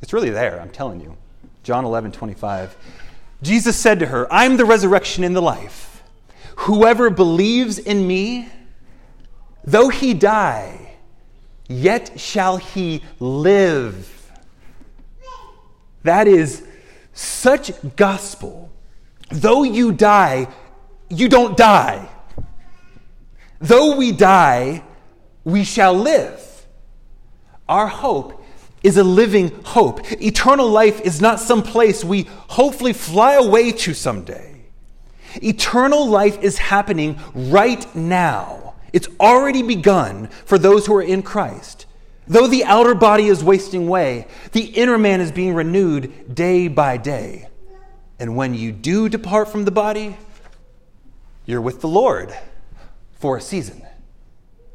It's 0.02 0.12
really 0.12 0.30
there, 0.30 0.60
I'm 0.60 0.70
telling 0.70 1.00
you. 1.00 1.16
John 1.62 1.84
11, 1.84 2.12
25. 2.12 2.76
Jesus 3.42 3.76
said 3.76 3.98
to 4.00 4.06
her, 4.06 4.32
I'm 4.32 4.56
the 4.56 4.64
resurrection 4.64 5.24
and 5.24 5.36
the 5.36 5.42
life. 5.42 6.02
Whoever 6.60 7.10
believes 7.10 7.78
in 7.78 8.06
me, 8.06 8.48
though 9.64 9.88
he 9.88 10.14
die, 10.14 10.96
yet 11.68 12.18
shall 12.18 12.56
he 12.56 13.02
live. 13.20 14.15
That 16.06 16.28
is 16.28 16.64
such 17.12 17.72
gospel. 17.96 18.70
Though 19.30 19.64
you 19.64 19.90
die, 19.90 20.46
you 21.08 21.28
don't 21.28 21.56
die. 21.56 22.08
Though 23.58 23.96
we 23.96 24.12
die, 24.12 24.84
we 25.42 25.64
shall 25.64 25.94
live. 25.94 26.40
Our 27.68 27.88
hope 27.88 28.40
is 28.84 28.96
a 28.96 29.02
living 29.02 29.50
hope. 29.64 30.12
Eternal 30.22 30.68
life 30.68 31.00
is 31.00 31.20
not 31.20 31.40
some 31.40 31.64
place 31.64 32.04
we 32.04 32.28
hopefully 32.50 32.92
fly 32.92 33.34
away 33.34 33.72
to 33.72 33.92
someday. 33.92 34.66
Eternal 35.42 36.06
life 36.06 36.40
is 36.40 36.58
happening 36.58 37.18
right 37.34 37.84
now. 37.96 38.74
It's 38.92 39.08
already 39.18 39.62
begun 39.62 40.28
for 40.44 40.56
those 40.56 40.86
who 40.86 40.94
are 40.94 41.02
in 41.02 41.24
Christ. 41.24 41.85
Though 42.28 42.46
the 42.46 42.64
outer 42.64 42.94
body 42.94 43.26
is 43.26 43.44
wasting 43.44 43.86
away, 43.86 44.26
the 44.52 44.64
inner 44.64 44.98
man 44.98 45.20
is 45.20 45.30
being 45.30 45.54
renewed 45.54 46.34
day 46.34 46.68
by 46.68 46.96
day. 46.96 47.48
And 48.18 48.36
when 48.36 48.54
you 48.54 48.72
do 48.72 49.08
depart 49.08 49.48
from 49.48 49.64
the 49.64 49.70
body, 49.70 50.16
you're 51.44 51.60
with 51.60 51.80
the 51.80 51.88
Lord 51.88 52.36
for 53.12 53.36
a 53.36 53.40
season. 53.40 53.82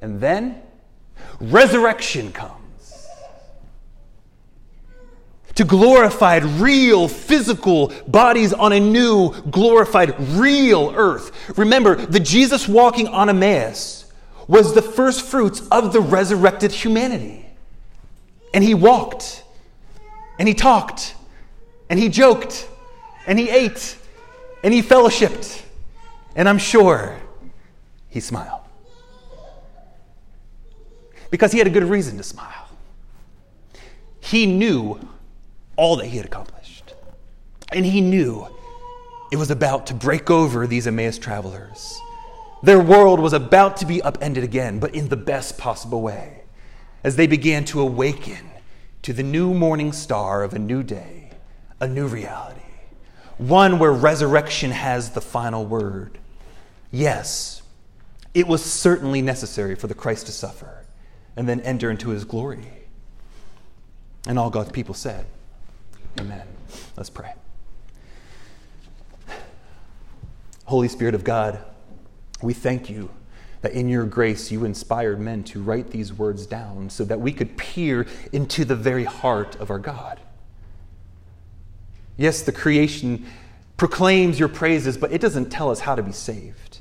And 0.01 0.21
then 0.21 0.61
resurrection 1.39 2.31
comes 2.31 2.57
to 5.55 5.65
glorified, 5.65 6.43
real, 6.43 7.07
physical 7.07 7.91
bodies 8.07 8.53
on 8.53 8.71
a 8.71 8.79
new, 8.79 9.33
glorified, 9.51 10.15
real 10.19 10.93
earth. 10.95 11.57
Remember, 11.57 11.95
the 11.95 12.19
Jesus 12.19 12.67
walking 12.67 13.07
on 13.09 13.29
Emmaus 13.29 14.00
was 14.51 14.73
the 14.73 14.81
first 14.81 15.21
fruits 15.21 15.65
of 15.71 15.93
the 15.93 16.01
resurrected 16.01 16.73
humanity. 16.73 17.45
And 18.53 18.61
he 18.61 18.73
walked, 18.73 19.45
and 20.37 20.45
he 20.45 20.53
talked, 20.53 21.15
and 21.89 21.97
he 21.97 22.09
joked, 22.09 22.67
and 23.25 23.39
he 23.39 23.49
ate, 23.49 23.97
and 24.61 24.73
he 24.73 24.81
fellowshipped. 24.81 25.63
And 26.35 26.49
I'm 26.49 26.57
sure 26.57 27.17
he 28.09 28.19
smiled. 28.19 28.59
Because 31.29 31.53
he 31.53 31.57
had 31.57 31.67
a 31.67 31.71
good 31.71 31.85
reason 31.85 32.17
to 32.17 32.23
smile. 32.23 32.67
He 34.19 34.45
knew 34.45 34.99
all 35.77 35.95
that 35.95 36.07
he 36.07 36.17
had 36.17 36.25
accomplished. 36.25 36.93
And 37.71 37.85
he 37.85 38.01
knew 38.01 38.45
it 39.31 39.37
was 39.37 39.49
about 39.49 39.87
to 39.87 39.93
break 39.93 40.29
over 40.29 40.67
these 40.67 40.87
Emmaus 40.87 41.17
travelers. 41.17 42.01
Their 42.63 42.79
world 42.79 43.19
was 43.19 43.33
about 43.33 43.77
to 43.77 43.85
be 43.85 44.01
upended 44.01 44.43
again, 44.43 44.79
but 44.79 44.93
in 44.93 45.09
the 45.09 45.17
best 45.17 45.57
possible 45.57 46.01
way 46.01 46.43
as 47.03 47.15
they 47.15 47.27
began 47.27 47.65
to 47.65 47.81
awaken 47.81 48.51
to 49.01 49.13
the 49.13 49.23
new 49.23 49.53
morning 49.53 49.91
star 49.91 50.43
of 50.43 50.53
a 50.53 50.59
new 50.59 50.83
day, 50.83 51.31
a 51.79 51.87
new 51.87 52.07
reality, 52.07 52.61
one 53.37 53.79
where 53.79 53.91
resurrection 53.91 54.69
has 54.71 55.11
the 55.11 55.21
final 55.21 55.65
word. 55.65 56.19
Yes, 56.91 57.63
it 58.33 58.47
was 58.47 58.63
certainly 58.63 59.21
necessary 59.21 59.75
for 59.75 59.87
the 59.87 59.95
Christ 59.95 60.27
to 60.27 60.31
suffer 60.31 60.85
and 61.35 61.49
then 61.49 61.59
enter 61.61 61.89
into 61.89 62.09
his 62.09 62.23
glory. 62.23 62.67
And 64.27 64.37
all 64.37 64.51
God's 64.51 64.71
people 64.71 64.93
said, 64.93 65.25
Amen. 66.19 66.45
Let's 66.95 67.09
pray. 67.09 67.33
Holy 70.65 70.87
Spirit 70.87 71.15
of 71.15 71.23
God, 71.23 71.59
we 72.41 72.53
thank 72.53 72.89
you 72.89 73.09
that 73.61 73.73
in 73.73 73.87
your 73.87 74.05
grace 74.05 74.51
you 74.51 74.65
inspired 74.65 75.19
men 75.19 75.43
to 75.43 75.61
write 75.61 75.91
these 75.91 76.11
words 76.11 76.45
down 76.45 76.89
so 76.89 77.03
that 77.05 77.19
we 77.19 77.31
could 77.31 77.57
peer 77.57 78.07
into 78.31 78.65
the 78.65 78.75
very 78.75 79.03
heart 79.03 79.55
of 79.57 79.69
our 79.69 79.79
God. 79.79 80.19
Yes, 82.17 82.41
the 82.41 82.51
creation 82.51 83.25
proclaims 83.77 84.39
your 84.39 84.49
praises, 84.49 84.97
but 84.97 85.11
it 85.11 85.21
doesn't 85.21 85.49
tell 85.49 85.69
us 85.69 85.79
how 85.79 85.95
to 85.95 86.03
be 86.03 86.11
saved. 86.11 86.79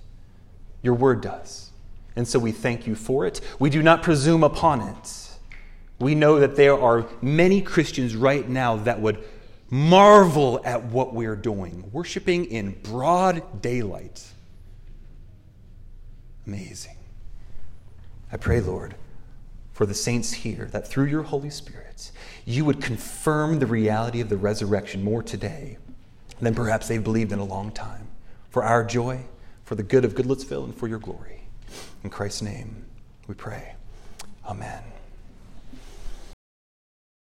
Your 0.82 0.94
word 0.94 1.20
does. 1.20 1.70
And 2.16 2.26
so 2.26 2.38
we 2.38 2.52
thank 2.52 2.86
you 2.86 2.94
for 2.94 3.26
it. 3.26 3.40
We 3.58 3.70
do 3.70 3.82
not 3.82 4.02
presume 4.02 4.42
upon 4.42 4.80
it. 4.80 5.30
We 5.98 6.14
know 6.14 6.40
that 6.40 6.56
there 6.56 6.78
are 6.78 7.06
many 7.20 7.60
Christians 7.60 8.16
right 8.16 8.48
now 8.48 8.76
that 8.76 9.00
would 9.00 9.22
marvel 9.68 10.60
at 10.64 10.84
what 10.84 11.14
we're 11.14 11.36
doing, 11.36 11.88
worshiping 11.92 12.46
in 12.46 12.72
broad 12.82 13.62
daylight. 13.62 14.26
Amazing. 16.50 16.96
I 18.32 18.36
pray, 18.36 18.60
Lord, 18.60 18.96
for 19.72 19.86
the 19.86 19.94
saints 19.94 20.32
here, 20.32 20.64
that 20.72 20.88
through 20.88 21.04
your 21.04 21.22
Holy 21.22 21.48
Spirit, 21.48 22.10
you 22.44 22.64
would 22.64 22.82
confirm 22.82 23.60
the 23.60 23.68
reality 23.68 24.20
of 24.20 24.28
the 24.28 24.36
resurrection 24.36 25.04
more 25.04 25.22
today 25.22 25.78
than 26.40 26.52
perhaps 26.52 26.88
they've 26.88 27.04
believed 27.04 27.30
in 27.30 27.38
a 27.38 27.44
long 27.44 27.70
time. 27.70 28.08
For 28.50 28.64
our 28.64 28.82
joy, 28.82 29.20
for 29.62 29.76
the 29.76 29.84
good 29.84 30.04
of 30.04 30.16
Goodlettsville, 30.16 30.64
and 30.64 30.74
for 30.74 30.88
your 30.88 30.98
glory. 30.98 31.42
In 32.02 32.10
Christ's 32.10 32.42
name 32.42 32.84
we 33.28 33.34
pray. 33.36 33.76
Amen. 34.44 34.82